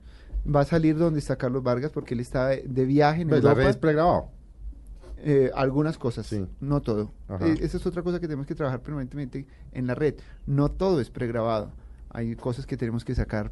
[0.54, 3.42] Va a salir donde está Carlos Vargas porque él está de, de viaje en Pues
[3.42, 3.62] la Europa.
[3.64, 4.28] red es pregrabado.
[5.28, 6.46] Eh, algunas cosas, Sí.
[6.60, 7.10] no todo.
[7.40, 10.14] Eh, esa es otra cosa que tenemos que trabajar permanentemente en la red.
[10.46, 11.72] No todo es pregrabado.
[12.10, 13.50] Hay cosas que tenemos que sacar.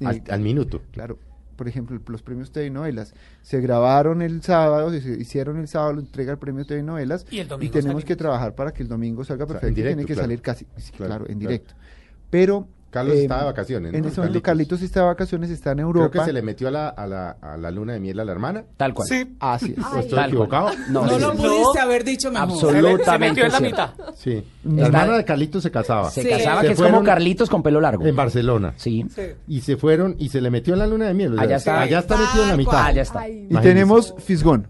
[0.00, 0.82] eh, Al, al minuto.
[0.92, 1.18] Claro.
[1.56, 6.00] Por ejemplo, los premios TV Novelas se grabaron el sábado, se hicieron el sábado, lo
[6.00, 8.88] entrega el premio TV Novelas Y el domingo tenemos está que trabajar para que el
[8.90, 9.72] domingo salga sea, en perfecto.
[9.72, 10.26] y directo, tiene que claro.
[10.26, 11.50] salir casi, sí, Claro, claro, en claro.
[11.50, 11.74] directo.
[12.28, 13.98] Pero Carlos eh, está de vacaciones, ¿no?
[13.98, 14.80] En este momento Carlitos.
[14.80, 16.08] Está de vacaciones, está en Europa.
[16.10, 18.24] Creo que se le metió a la, a, la, a la luna de miel a
[18.24, 18.64] la hermana.
[18.76, 19.06] Tal cual.
[19.08, 19.84] Sí, Así es.
[19.84, 19.92] Ay.
[19.96, 20.70] ¿O estoy equivocado?
[20.88, 22.48] No, No sí, lo pudiste haber dicho mejor.
[22.50, 23.04] Absolutamente.
[23.04, 23.90] se metió en la mitad.
[24.16, 24.44] Sí.
[24.64, 26.10] La hermana de Carlitos se casaba.
[26.10, 26.28] Se Sí.
[26.28, 28.06] casaba, Se que es como Carlitos con pelo largo.
[28.06, 28.72] En Barcelona.
[28.76, 29.04] Sí.
[29.14, 29.22] Sí.
[29.48, 31.32] Y se fueron y se le metió en la luna de miel.
[31.32, 31.80] o sea, Allá está.
[31.80, 32.70] Allá está metido en la mitad.
[32.70, 32.86] cual.
[32.86, 33.20] Allá está.
[33.20, 34.68] Ay, Y tenemos Fisgón.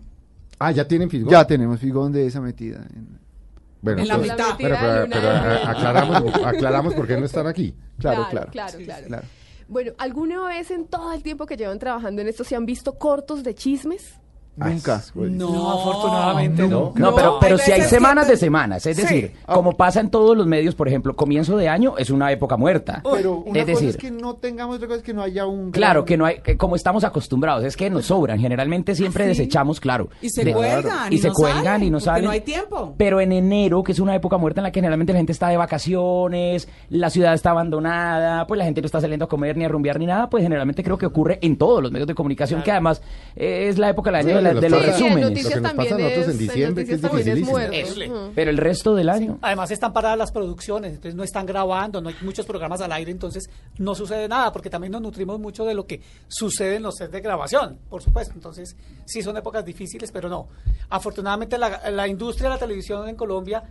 [0.58, 1.30] Ah, ya tienen fisgón.
[1.30, 2.78] Ya tenemos Fisgón de esa metida.
[2.94, 3.18] en-
[3.83, 4.57] Bueno, En la entonces- mitad.
[4.59, 5.68] Pero, miel.
[5.68, 7.74] aclaramos, aclaramos por qué no están aquí.
[7.99, 8.51] Claro, Claro, claro.
[8.51, 9.07] claro, claro.
[9.07, 9.27] claro.
[9.68, 12.99] Bueno, ¿alguna vez en todo el tiempo que llevan trabajando en esto se han visto
[12.99, 14.20] cortos de chismes?
[14.57, 15.02] Nunca.
[15.14, 16.92] No, afortunadamente no.
[16.96, 19.02] No, pero, No, pero si hay semanas de semanas, es Sí.
[19.02, 22.57] decir, como pasa en todos los medios, por ejemplo, comienzo de año es una época
[22.57, 23.02] muerta.
[23.04, 25.46] Pero una es cosa decir, es que no tengamos, otra cosa es que no haya
[25.46, 25.70] un...
[25.72, 29.24] claro, gran- que no hay, que como estamos acostumbrados, es que nos sobran, generalmente siempre
[29.24, 29.28] ¿Ah, sí?
[29.40, 30.09] desechamos, claro.
[30.22, 31.12] Y se De- cuelgan.
[31.12, 32.24] y se no cuelgan salen, y no salen.
[32.24, 32.94] no hay tiempo.
[32.96, 35.48] Pero en enero, que es una época muerta en la que generalmente la gente está
[35.48, 39.64] de vacaciones, la ciudad está abandonada, pues la gente no está saliendo a comer ni
[39.64, 42.62] a rumbear ni nada, pues generalmente creo que ocurre en todos los medios de comunicación,
[42.62, 43.02] que además
[43.36, 45.44] eh, es la época del año Sí, de la- de los resúmenes.
[45.44, 48.30] Lo que nos pasa a nosotros en diciembre, que es dificilísimo.
[48.34, 49.38] Pero el resto del año.
[49.42, 53.11] Además están paradas las producciones, entonces no están grabando, no hay muchos programas al aire,
[53.11, 56.97] entonces no sucede nada, porque también nos nutrimos mucho de lo que sucede en los
[56.97, 58.32] sets de grabación, por supuesto.
[58.34, 60.49] Entonces sí son épocas difíciles, pero no.
[60.90, 63.62] Afortunadamente la, la industria de la televisión en Colombia,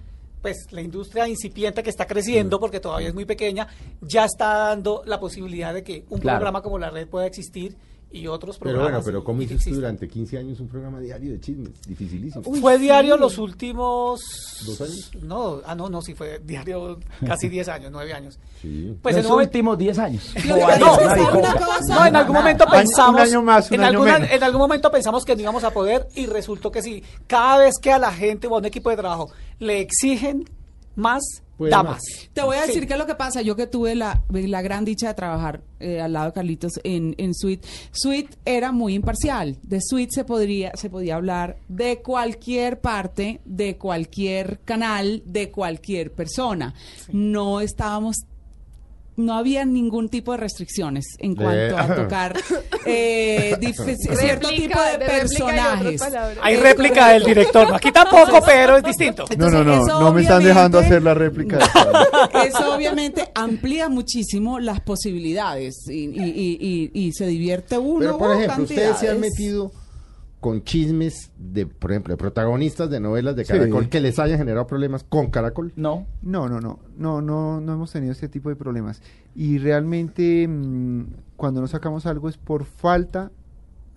[0.41, 2.07] pues la industria incipiente que está Mm.
[2.07, 3.67] creciendo, porque todavía es muy pequeña,
[4.01, 6.37] ya está dando la posibilidad de que un Claro.
[6.37, 7.75] programa como La Red pueda existir
[8.11, 8.91] y otros Pero programas.
[9.03, 11.71] bueno, pero ¿cómo hiciste durante 15 años un programa diario de chismes?
[11.87, 12.43] Dificilísimo.
[12.55, 14.21] Fue diario los últimos...
[14.65, 15.11] ¿Dos años?
[15.21, 16.97] No, ah, no, no, sí fue diario
[17.27, 18.39] casi 10 años, 9 años.
[18.61, 18.97] Sí.
[19.01, 20.33] Pues en los últimos 10 años.
[21.89, 23.21] No, en algún momento un pensamos.
[23.21, 24.31] año más, un en, año alguna- menos.
[24.31, 27.03] en algún momento pensamos que no íbamos a poder y resultó que sí.
[27.27, 29.29] Cada vez que a la gente o a un equipo de trabajo
[29.59, 30.45] le exigen
[30.95, 31.21] más,
[31.57, 31.93] Puede da más.
[31.93, 32.29] más.
[32.33, 32.67] Te voy a Sí.
[32.67, 33.41] decir qué es lo que pasa.
[33.41, 37.15] Yo que tuve la, la gran dicha de trabajar eh, al lado de Carlitos en,
[37.17, 37.65] en Suite.
[37.91, 39.57] Suite era muy imparcial.
[39.63, 46.11] De Suite se podría, se podía hablar de cualquier parte, de cualquier canal, de cualquier
[46.11, 46.73] persona.
[47.11, 48.15] No estábamos
[49.17, 52.37] no había ningún tipo de restricciones en cuanto a tocar
[52.85, 53.55] eh,
[54.19, 56.01] cierto tipo de, personajes.
[56.41, 57.69] Hay Eh, réplica del director.
[57.69, 57.75] ¿no?
[57.75, 59.25] Aquí tampoco, pero es distinto.
[59.37, 61.59] No, no, no, no me están dejando hacer la réplica.
[62.45, 67.99] Eso obviamente amplía muchísimo las posibilidades y, y- y- y- y se divierte uno.
[67.99, 69.71] Pero, por uh, ejemplo, ustedes se han metido
[70.45, 73.53] con chismes de, por ejemplo, de protagonistas de novelas de Sí.
[73.53, 75.73] Caracol que les hayan generado problemas con Caracol.
[75.75, 76.05] No.
[76.21, 79.01] No, no, no, no, no, no hemos tenido ese tipo de problemas.
[79.33, 83.31] Y realmente mm, cuando no sacamos algo es por falta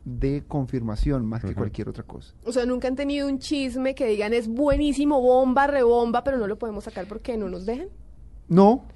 [0.07, 2.33] de confirmación más que cualquier otra cosa.
[2.47, 6.47] O sea, nunca han tenido un chisme que digan es buenísimo, bomba, rebomba, pero no
[6.47, 7.89] lo podemos sacar porque no nos dejan.
[8.49, 8.87] No,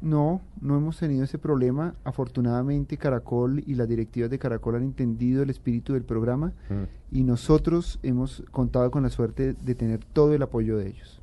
[0.00, 1.94] no, no hemos tenido ese problema.
[2.04, 6.84] Afortunadamente Caracol y las directivas de Caracol han entendido el espíritu del programa Mm.
[7.16, 11.17] y nosotros hemos contado con la suerte de tener todo el apoyo de ellos.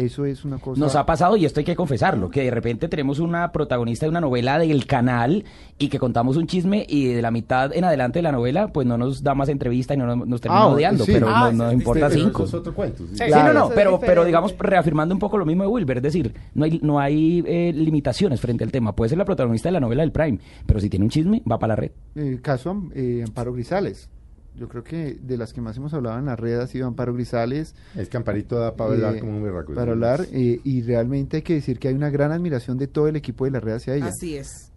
[0.00, 0.80] Eso es una cosa...
[0.80, 4.10] Nos ha pasado, y esto hay que confesarlo, que de repente tenemos una protagonista de
[4.10, 5.44] una novela del canal
[5.78, 8.86] y que contamos un chisme y de la mitad en adelante de la novela, pues
[8.86, 11.12] no nos da más entrevista y no nos, nos termina Ah, odiando, sí.
[11.12, 12.44] pero Ah, no nos importa cinco.
[12.44, 13.04] eso es otro cuento.
[13.14, 13.24] sí.
[13.30, 16.64] No, no, pero, pero digamos, reafirmando un poco lo mismo de Wilber, es decir, no
[16.64, 18.94] hay, no hay eh, limitaciones frente al tema.
[18.94, 21.58] Puede ser la protagonista de la novela del Prime, pero si tiene un chisme, va
[21.58, 21.90] para la red.
[22.16, 24.08] Eh, caso eh, Amparo Grisales.
[24.56, 27.14] Yo creo que de las que más hemos hablado en la red ha sido Amparo
[27.14, 27.74] Grisales.
[27.96, 29.72] Es que Amparito da para hablar eh, como un berraco.
[29.74, 33.08] Para hablar, eh, y realmente hay que decir que hay una gran admiración de todo
[33.08, 34.06] el equipo de la red hacia ella.
[34.06, 34.70] Así es.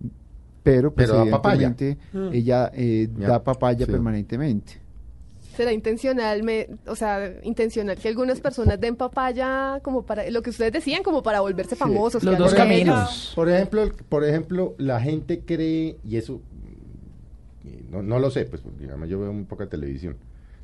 [0.61, 1.55] Pero, pues, Pero da papaya.
[1.67, 2.29] evidentemente, Mm.
[2.33, 3.91] ella eh, Ya, da papaya sí.
[3.91, 4.81] permanentemente.
[5.57, 10.49] Será intencional, me- o sea, intencional que algunas personas den papaya como para lo que
[10.51, 12.23] ustedes decían, como para volverse famosos.
[12.23, 13.33] Los dos caminos.
[13.35, 16.52] Por ejemplo, por ejemplo, la gente cree, y eso eh,
[17.89, 20.15] no, no lo sé, pues porque además yo veo un poco de televisión.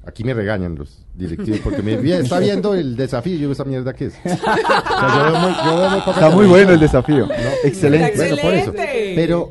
[0.06, 3.66] Aquí me regañan los directivos porque me vi- está viendo el desafío yo digo, esa
[3.66, 4.14] mierda qué es.
[4.16, 6.50] O sea, yo veo muy, yo veo muy poca Está muy televisión.
[6.50, 7.28] bueno el desafío.
[7.66, 8.14] Excelente.
[8.16, 8.74] Bueno, por eso.
[9.16, 9.50] Pero,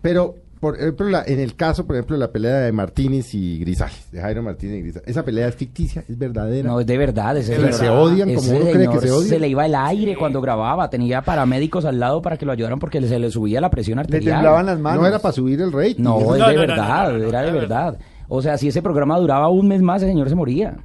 [0.00, 4.10] pero por ejemplo, la- en el caso, por ejemplo, la pelea de Martínez y Grisales,
[4.12, 6.68] de Jairo Martínez y Grisales, esa pelea es ficticia, es verdadera.
[6.68, 7.34] no, es de verdad.
[7.36, 9.28] Que señor- se odian como ese uno cree que señor se odian.
[9.30, 12.78] Se le iba el aire cuando grababa, tenía paramédicos al lado para que lo ayudaran
[12.78, 14.34] porque se le subía la presión Le arterial.
[14.36, 15.00] temblaban las manos.
[15.02, 16.02] no era para subir el rating.
[16.02, 17.98] No, es de no, verdad, no, era de verdad.
[18.28, 20.76] O sea, si ese programa duraba un mes más, el señor se moría.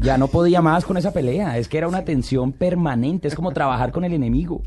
[0.00, 1.58] Ya no podía más con esa pelea.
[1.58, 3.28] Es que era una tensión permanente.
[3.28, 4.62] Es como trabajar con el enemigo.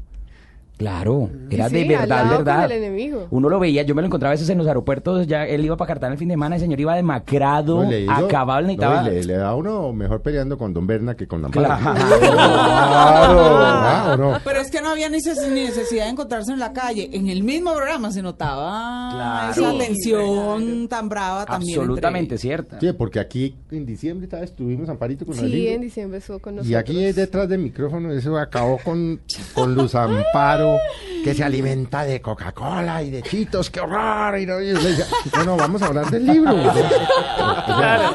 [0.79, 2.65] Claro, era Sí, de al verdad, verdad.
[2.65, 3.27] el enemigo.
[3.31, 5.75] Uno lo veía, yo me lo encontraba a veces en los aeropuertos, ya él iba
[5.75, 9.01] para Cartagena el fin de semana, el señor iba demacrado, No, acabado, necesitaba...
[9.09, 11.67] y le, le da a uno mejor peleando con Don Berna que con Amparo.
[11.67, 11.99] Claro.
[14.13, 14.37] ¿o no?
[14.43, 17.09] Pero es que no había necesidad de encontrarse en la calle.
[17.11, 19.51] En el mismo programa se notaba Claro.
[19.51, 19.77] esa Sí.
[19.79, 21.79] tensión tan brava también.
[21.79, 22.79] Absolutamente cierta.
[22.79, 26.55] Sí, porque aquí en diciembre tal vez tuvimos Amparito con Sí, en diciembre estuvo con
[26.55, 26.71] nosotros.
[26.71, 29.19] Y aquí detrás del micrófono eso acabó con,
[29.53, 31.08] con Luz Amparo, you.
[31.23, 34.37] Que se alimenta de Coca-Cola y de chitos, qué horror.
[34.39, 35.05] Y no, y yo le decía,
[35.35, 36.55] no, no, vamos a hablar del libro.
[37.39, 38.11] O sea,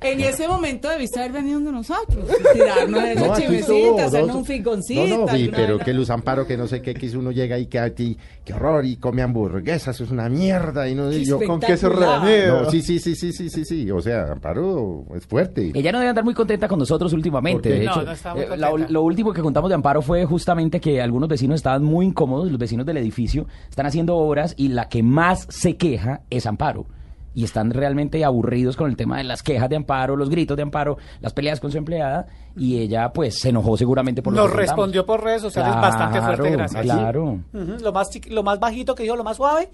[0.00, 2.26] En ese momento debiste haber venido de nosotros.
[2.52, 5.06] Tirarnos de no, esa aquí chivecita, estuvo, hacernos un ficoncito.
[5.06, 7.78] No, no, pero que Luz Amparo, que no sé qué, que uno llega y que
[7.78, 10.88] a ti, qué horror, y come hamburguesas, eso es una mierda.
[10.88, 12.62] Y no, y yo, Con queso rebañero.
[12.62, 13.90] no, sí, sí, sí, sí, sí, sí, sí.
[13.90, 15.70] O sea, Amparo es fuerte.
[15.74, 17.68] Ella no debe andar muy contenta con nosotros últimamente.
[17.70, 18.92] De No, hecho, no eh, la- contenta.
[18.92, 22.58] lo último que contamos de Amparo fue justamente que algunos vecinos estaban muy incómodos, los
[22.58, 26.86] vecinos del edificio están haciendo obras y la que más se queja es Amparo.
[27.34, 30.62] Y están realmente aburridos con el tema de las quejas de Amparo, los gritos de
[30.62, 32.26] Amparo, las peleas con su empleada.
[32.56, 36.22] Y ella, pues, se enojó seguramente por lo Nos que respondió por redes sociales bastante
[36.22, 36.82] fuerte, gracias.
[36.82, 37.40] Claro.
[37.52, 39.68] Lo más, lo más bajito que dijo, lo más suave,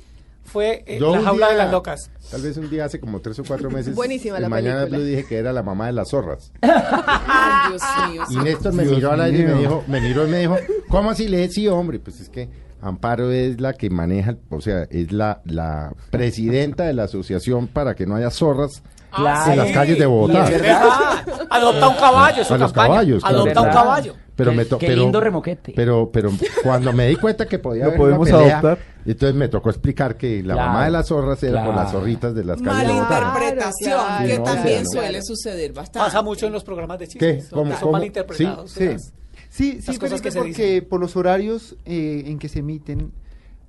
[0.44, 2.10] fue eh, La jaula de las locas.
[2.30, 3.94] Tal vez un día hace como tres o cuatro meses.
[3.94, 4.98] Buenísima en la Mañana película.
[4.98, 6.52] Blue dije que era la mamá de las zorras.
[6.62, 8.22] Ay, Dios mío.
[8.40, 10.56] Y Néstor me Dios miró al aire y me dijo, me miró y me dijo,
[10.88, 11.48] ¿cómo así le?
[11.48, 12.48] Sí, hombre, pues es que
[12.80, 17.94] Amparo es la que maneja, o sea, es la, la presidenta de la asociación para
[17.94, 18.82] que no haya zorras
[19.14, 19.52] Claro.
[19.52, 20.44] en las calles de Bogotá.
[20.48, 20.76] es Es.
[21.50, 22.88] Adopta un caballo, su A los campaña.
[22.94, 23.36] caballos, claro.
[23.42, 24.14] Adopta un caballo.
[24.34, 25.72] Pero me to- qué pero- lindo remoquete.
[25.76, 26.30] Pero, pero
[26.62, 28.84] cuando me di cuenta que podía Lo haber podemos una pelea, adoptar.
[29.04, 31.82] entonces me tocó explicar que la Claro, mamá de las zorras era por claro.
[31.84, 33.20] las zorritas de las calles de Bogotá.
[33.20, 34.44] Malinterpretación, Claro, que claro.
[34.44, 35.00] también Sí, no.
[35.02, 35.98] suele suceder bastante.
[36.06, 37.10] Pasa mucho en los programas de ¿Qué?
[37.12, 37.44] chistes.
[37.48, 37.92] Son, ¿Cómo- son cómo?
[37.92, 38.70] malinterpretados.
[38.70, 38.88] Sí.
[39.50, 40.88] Sí, sí, Las cosas Felipe, que se porque dicen.
[40.88, 43.12] por los horarios eh, en que se emiten,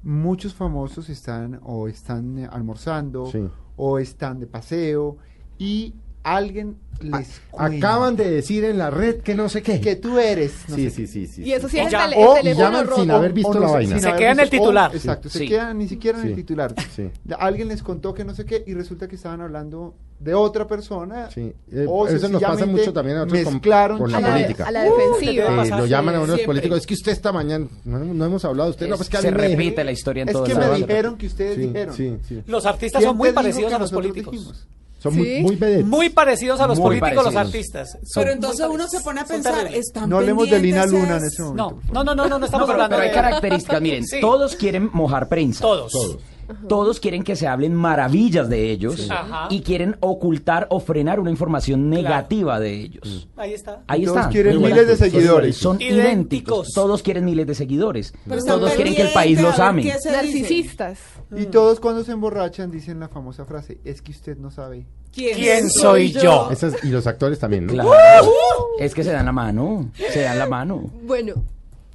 [0.02, 3.40] muchos famosos están o están eh, almorzando Sí.
[3.76, 5.18] o están de paseo
[5.58, 5.94] y
[6.24, 9.82] alguien les Acaban de decir en la red que no sé qué.
[9.82, 10.54] que tú eres.
[10.70, 11.44] no sí, sé sí, sí, sí.
[11.44, 13.02] Y eso sí es el, ya- o- el y teléfono llaman roto.
[13.02, 14.00] sin haber visto o la vaina.
[14.00, 14.96] Se queda en el o- titular.
[14.96, 15.40] exacto, Sí.
[15.40, 16.30] se quedan ni siquiera en Sí.
[16.30, 16.74] el titular.
[16.96, 17.10] Sí.
[17.38, 21.30] Alguien les contó que no sé qué y resulta que estaban hablando de otra persona.
[21.30, 24.32] Sí, eh, o eso nos pasa mucho también a nosotros con- con la a, la,
[24.32, 24.66] política.
[24.68, 25.48] a la Uh, defensiva.
[25.64, 26.46] ¿qué te Eh, lo llaman a unos Siempre.
[26.46, 29.18] políticos, es que usted esta mañana, no, no hemos hablado de usted, no, pues que
[29.18, 31.94] se repite la historia en Es todos que me dijeron que ustedes dijeron.
[32.48, 34.66] Los artistas ¿Quién son muy parecidos a los políticos.
[35.04, 35.42] Son muy, Sí.
[35.44, 35.86] muy vedettes.
[35.86, 37.76] Muy parecidos a los Muy políticos, los parecidos.
[37.76, 37.98] artistas.
[38.16, 39.86] Pero entonces muy uno se pone a Son pensar, terribles.
[39.88, 41.64] están No hablemos de Lina pendientes Luna en es- ese momento.
[41.64, 41.94] No, por favor.
[41.94, 43.16] no, no, no, no, no estamos No, pero, hablando pero hay de...
[43.16, 44.22] características, miren, Sí.
[44.22, 45.60] todos quieren mojar prensa.
[45.62, 45.92] Todos.
[45.92, 46.18] Todos.
[46.68, 49.10] Todos quieren que se hablen maravillas de ellos
[49.50, 53.28] y quieren ocultar o frenar una información negativa de ellos.
[53.36, 53.84] Ahí está.
[53.88, 54.30] Ahí Todos está.
[54.30, 55.58] quieren Muy miles de seguidores.
[55.58, 56.04] Son Idénticos.
[56.06, 56.74] idénticos.
[56.74, 58.14] Todos quieren miles de seguidores.
[58.28, 59.84] Pero Todos quieren que el país los ame.
[60.12, 61.00] Narcisistas.
[61.36, 64.86] Y todos cuando se emborrachan dicen la famosa frase, es que usted no sabe.
[65.12, 66.50] ¿Quién soy yo?
[66.52, 67.74] Esas- y los actores también, ¿no?
[67.74, 68.32] Claro.
[68.80, 69.92] Es que se dan la mano.
[70.12, 70.90] Se dan la mano.
[71.04, 71.36] Bueno,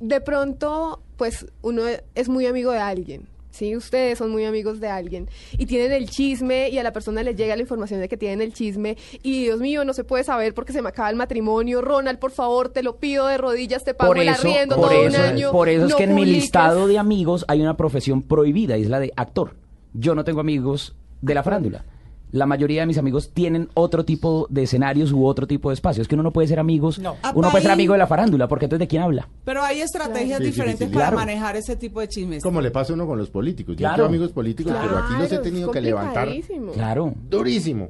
[0.01, 1.83] de pronto, pues uno
[2.15, 3.29] es muy amigo de alguien.
[3.51, 7.22] Sí, ustedes son muy amigos de alguien y tienen el chisme y a la persona
[7.22, 10.22] le llega la información de que tienen el chisme y Dios mío, no se puede
[10.22, 11.80] saber porque se me acaba el matrimonio.
[11.80, 14.90] Ronald, por favor, te lo pido de rodillas, te pago Por el eso, arriendo por
[14.90, 15.51] todo eso, un año.
[15.51, 16.42] por eso es no que en mi publiques".
[16.42, 19.57] listado de amigos hay una profesión prohibida, y es la de actor.
[19.94, 21.84] Yo no tengo amigos de la farándula.
[22.31, 26.03] La mayoría de mis amigos tienen otro tipo de escenarios u otro tipo de espacios.
[26.03, 27.16] Es que uno no puede ser amigos, No.
[27.35, 29.29] uno puede ser amigo de la farándula, porque entonces de quién habla.
[29.45, 31.16] Pero hay estrategias Sí, diferentes sí, sí, para claro.
[31.16, 32.43] manejar ese tipo de chismes.
[32.43, 33.74] Como le pasa a uno con los políticos.
[33.76, 33.97] Yo Claro.
[33.97, 36.29] tengo amigos políticos, pero aquí los he Claro, tenido que levantar.
[36.74, 37.89] Claro, durísimo.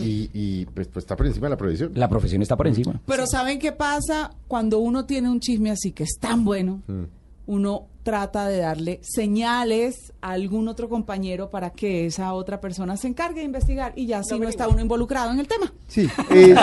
[0.00, 1.92] Y, y, pues, pues está por encima de la prohibición.
[1.94, 3.00] la profesión está por encima.
[3.06, 6.80] Pero ¿saben qué pasa cuando uno tiene un chisme así que es tan bueno?
[6.86, 7.02] Mm.
[7.48, 13.08] Uno trata de darle señales a algún otro compañero para que esa otra persona se
[13.08, 15.72] encargue de investigar y ya así no está uno involucrado en el tema.
[15.86, 16.54] Sí, eh,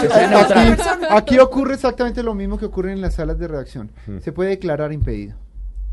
[1.10, 3.92] aquí ocurre exactamente lo mismo que ocurre en las salas de redacción.
[4.08, 4.20] Mm.
[4.20, 5.36] Se puede declarar impedido.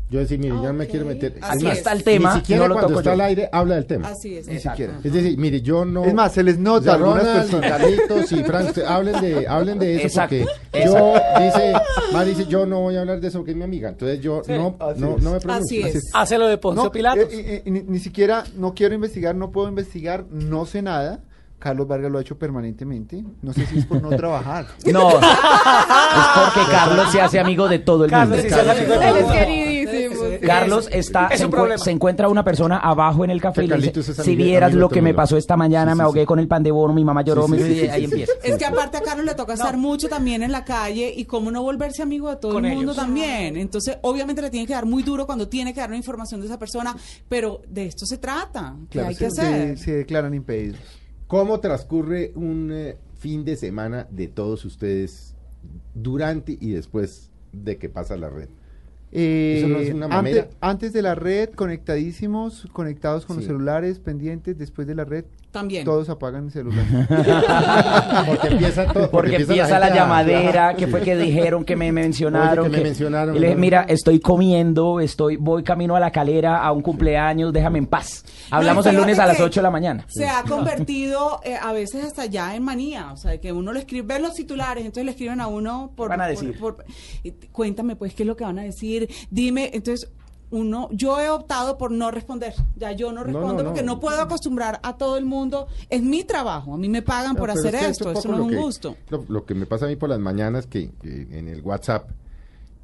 [0.09, 1.33] Yo decir, mire, yo no me quiero meter.
[1.41, 3.13] Así Es más, está el tema, Ni siquiera no lo cuando toco está yo.
[3.15, 4.07] al aire habla del tema.
[4.07, 4.47] Así es.
[4.47, 4.93] Ni siquiera.
[5.03, 6.05] Es decir, mire, yo no.
[6.05, 7.69] Es más, se les nota O sea, a algunas Ronald personas.
[7.71, 10.35] Carlitos y Frank, usted- hablen de, hablen de eso Exacto,
[10.71, 11.73] porque yo dice,
[12.13, 13.89] Mari dice, yo no voy a hablar de eso porque es mi amiga.
[13.89, 15.49] Entonces yo Sí, no, no, me pronuncio.
[15.49, 16.09] Así es.
[16.13, 17.25] Hácelo de Poncio No, Pilatos.
[17.33, 21.19] eh, eh, eh, ni, ni siquiera, no quiero investigar, no puedo investigar, no sé nada.
[21.59, 23.25] Carlos Vargas lo ha hecho permanentemente.
[23.41, 24.67] No sé si es por no trabajar.
[24.93, 25.15] No, es
[26.35, 28.43] porque Carlos se hace amigo de todo el Carlos mundo.
[28.43, 29.33] sí se hace amigo de Él es todo.
[29.33, 29.67] queridísimo.
[29.71, 29.76] Sí.
[30.39, 33.87] Carlos está, es se, se encuentra una persona abajo en el café y le dice,
[33.91, 35.23] Carlitos es si vieras lo que me el mundo".
[35.23, 36.25] pasó esta mañana, Sí, me sí, ahogué sí.
[36.25, 37.99] con el pan de bono, mi mamá lloró, Sí, me- sí, sí, y sí, ahí
[37.99, 38.31] sí, empieza.
[38.43, 41.51] Es que aparte a Carlos le toca estar mucho también en la calle y cómo
[41.51, 43.03] no volverse amigo de todo Con el mundo ellos.
[43.03, 43.57] también.
[43.57, 46.47] Entonces, obviamente le tiene que dar muy duro cuando tiene que dar una información de
[46.47, 46.95] esa persona,
[47.29, 49.77] pero de esto se trata, que Claro, hay se, que se- hacer.
[49.77, 50.79] se declaran impedidos.
[51.27, 55.35] ¿Cómo transcurre un eh, fin de semana de todos ustedes
[55.93, 58.49] durante y después de que pasa la red?
[59.11, 60.47] Eh, ¿Eso no es una antes, mamera?
[60.59, 64.57] antes de la red, conectadísimos, conectados con los celulares, pendientes.
[64.57, 65.85] Después de la red, También.
[65.85, 66.85] todos apagan el celular.
[68.27, 69.09] Porque empieza todo.
[69.09, 72.65] Porque empieza la llamadera, que fue que dijeron, que me mencionaron.
[72.65, 76.11] Oye, que me mencionaron, Y le dije, mira, estoy comiendo, estoy, voy camino a la
[76.11, 78.23] calera a un cumpleaños, déjame en paz.
[78.51, 80.05] Hablamos No, el lunes a las que 8 de la mañana.
[80.09, 83.79] Se ha convertido eh, a veces hasta ya en manía, o sea, que uno le
[83.79, 86.09] escribe, ven los titulares, entonces le escriben a uno por...
[86.09, 86.57] Van a decir?
[86.59, 86.83] por-
[87.51, 88.96] cuéntame pues qué es lo que van a decir,
[89.29, 90.09] dime, entonces
[90.49, 93.95] uno, yo he optado por no responder, ya yo no respondo no, porque no.
[93.95, 97.39] no puedo acostumbrar a todo el mundo, es mi trabajo, a mí me pagan No,
[97.39, 98.95] por hacer es que esto, poco no es un que- gusto.
[99.09, 102.09] Lo, lo que me pasa a mí por las mañanas que, que en el WhatsApp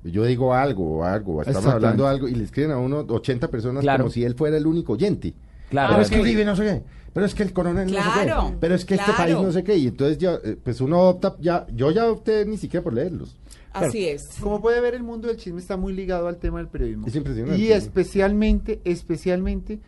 [0.04, 3.48] yo digo algo o algo, o estamos hablando algo y le escriben a uno 80
[3.48, 4.04] personas Claro.
[4.04, 5.34] como si él fuera el único oyente.
[5.70, 5.92] Claro.
[5.92, 6.20] pero es que.
[6.20, 6.82] Uribe no sé qué,
[7.14, 9.24] pero es que el coronel no sé Claro, qué, pero es que este claro.
[9.36, 12.46] país no sé qué, y entonces ya, eh, pues uno opta, ya, yo ya opté
[12.46, 13.38] ni siquiera por leerlos.
[13.74, 14.38] Así es.
[14.40, 17.08] Como puede ver, el mundo del chisme está muy ligado al tema del periodismo.
[17.08, 19.80] Es impresionante, Y especialmente, especialmente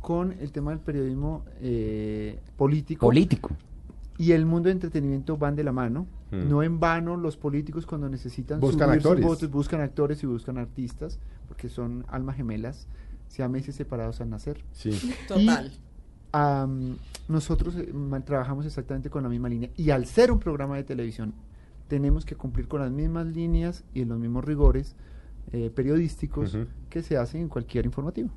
[0.00, 3.06] con el tema del periodismo eh, político.
[3.06, 3.50] Político.
[4.16, 6.06] y el mundo de entretenimiento van de la mano.
[6.30, 6.48] Mm.
[6.48, 9.22] No en vano los políticos cuando necesitan Buscan subir actores.
[9.22, 11.18] sus votos buscan actores y buscan artistas
[11.48, 12.86] porque son almas gemelas,
[13.28, 14.62] siameses separados al nacer.
[14.72, 14.90] Sí.
[15.28, 15.72] Total.
[16.32, 16.96] Am,
[17.28, 17.92] nosotros eh,
[18.24, 21.32] trabajamos exactamente con la misma línea y al ser un programa de televisión
[21.88, 24.96] tenemos que cumplir con las mismas líneas y los mismos rigores
[25.52, 26.56] eh, periodísticos
[26.90, 28.30] que se hacen en cualquier informativo.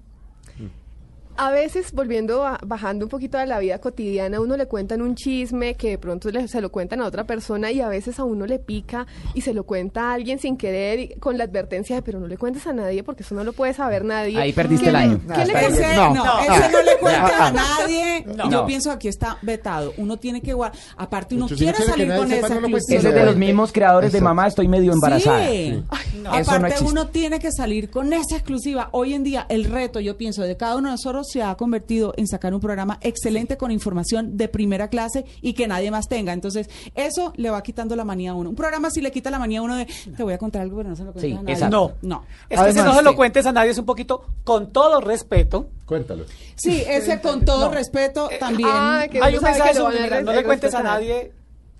[1.38, 5.02] A veces, volviendo, a- bajando un poquito a la vida cotidiana, a uno le cuentan
[5.02, 8.20] un chisme que de pronto le- se lo cuentan a otra persona y a veces
[8.20, 11.44] a uno le pica y se lo cuenta a alguien sin querer y con la
[11.44, 14.38] advertencia de, pero no le cuentes a nadie porque eso no lo puede saber nadie.
[14.40, 15.22] Ahí perdiste ¿Qué el le- año.
[15.36, 15.68] ¿Qué le.
[15.68, 17.44] Ese, No, no, no, ese no le cuenta no.
[17.46, 18.26] a nadie.
[18.36, 18.46] No.
[18.48, 19.94] Y yo pienso aquí está vetado.
[19.98, 20.80] Uno tiene que guardar.
[20.98, 22.48] Aparte, uno Mucho, quiere salir con esa.
[22.48, 24.22] Ese es de los mismos creadores de.
[24.22, 25.46] Mamá, estoy medio embarazada.
[25.48, 25.84] Sí.
[26.26, 28.90] Aparte, uno tiene que salir con esa exclusiva.
[28.92, 32.14] Hoy en día, el reto, yo pienso, de cada uno de nosotros se ha convertido
[32.18, 36.34] en sacar un programa excelente con información de primera clase y que nadie más tenga.
[36.34, 38.50] Entonces, eso le va quitando la manía a uno.
[38.50, 40.78] Un programa sí le quita la manía a uno de, te voy a contar algo,
[40.78, 41.54] pero no se lo cuentes Sí, a nadie.
[41.54, 41.96] exacto.
[42.02, 42.16] No.
[42.18, 42.24] No.
[42.50, 45.70] Es que si no se lo cuentes a nadie es un poquito, con todo respeto,
[45.86, 46.26] Cuéntalo.
[46.56, 47.72] Sí, ese con todo No.
[47.74, 48.68] respeto también.
[48.72, 51.32] Ah, que hay un mensaje subliminal, no le cuentes a respetar.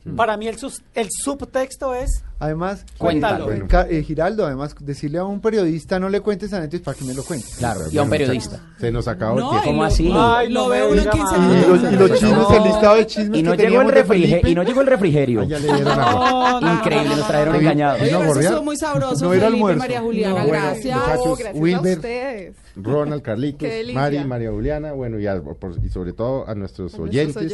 [0.08, 0.18] Nadie.
[0.18, 3.52] Para mí el, sus- el subtexto es Además, Cuéntalo.
[3.52, 6.96] eh, Ca- eh, Giraldo, además, decirle a un periodista no le cuentes a nadie para
[6.96, 7.48] que me lo cuente.
[7.58, 8.62] Claro, y a un Bueno, periodista.
[8.80, 9.68] Se, nos acabó No, el y tiempo.
[9.72, 10.12] ¿Cómo así?
[10.14, 11.40] Ay, lo no veo uno en diga 15 más.
[11.40, 11.82] Y minutos.
[11.82, 12.56] los, y los chismes, No.
[12.56, 14.52] el listado de chismes Y no que llegó el refrigerio.
[14.52, 15.42] Y no llegó el refrigerio.
[15.42, 16.30] Ah, ya le dieron agua.
[16.30, 17.60] No, no, Increíble, no, nos no, trajeron no.
[17.60, 18.02] engañados.
[18.02, 19.80] Oye, ¿Vino a eso estuvo muy sabroso, No era almuerzo.
[19.80, 21.00] María Juliana, No, bueno, gracias.
[21.08, 21.98] gracias a Wilmer.
[21.98, 22.56] ustedes.
[22.76, 23.68] Ronald, Carlitos.
[23.96, 27.52] Mari, María Juliana, bueno, y, a- por- y sobre todo a nuestros, A oyentes.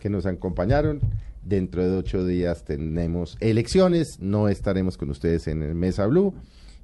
[0.00, 1.00] que nos acompañaron.
[1.48, 6.34] Dentro de ocho días tenemos elecciones, no estaremos con ustedes en el Mesa Blue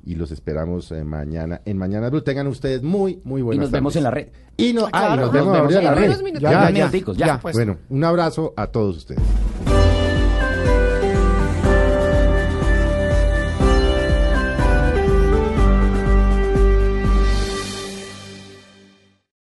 [0.07, 2.23] y los esperamos eh, mañana en Mañana Blue.
[2.23, 3.97] Tengan ustedes muy, muy Y buenas nos vemos tardes.
[3.99, 4.29] en la red.
[4.57, 6.17] Y no, ah, y nos nos vemos en la red.
[6.23, 6.41] minutos.
[6.41, 7.27] Ya, Ya, ya.
[7.27, 7.39] ya.
[7.41, 9.21] Pues, Bueno, un abrazo a todos ustedes.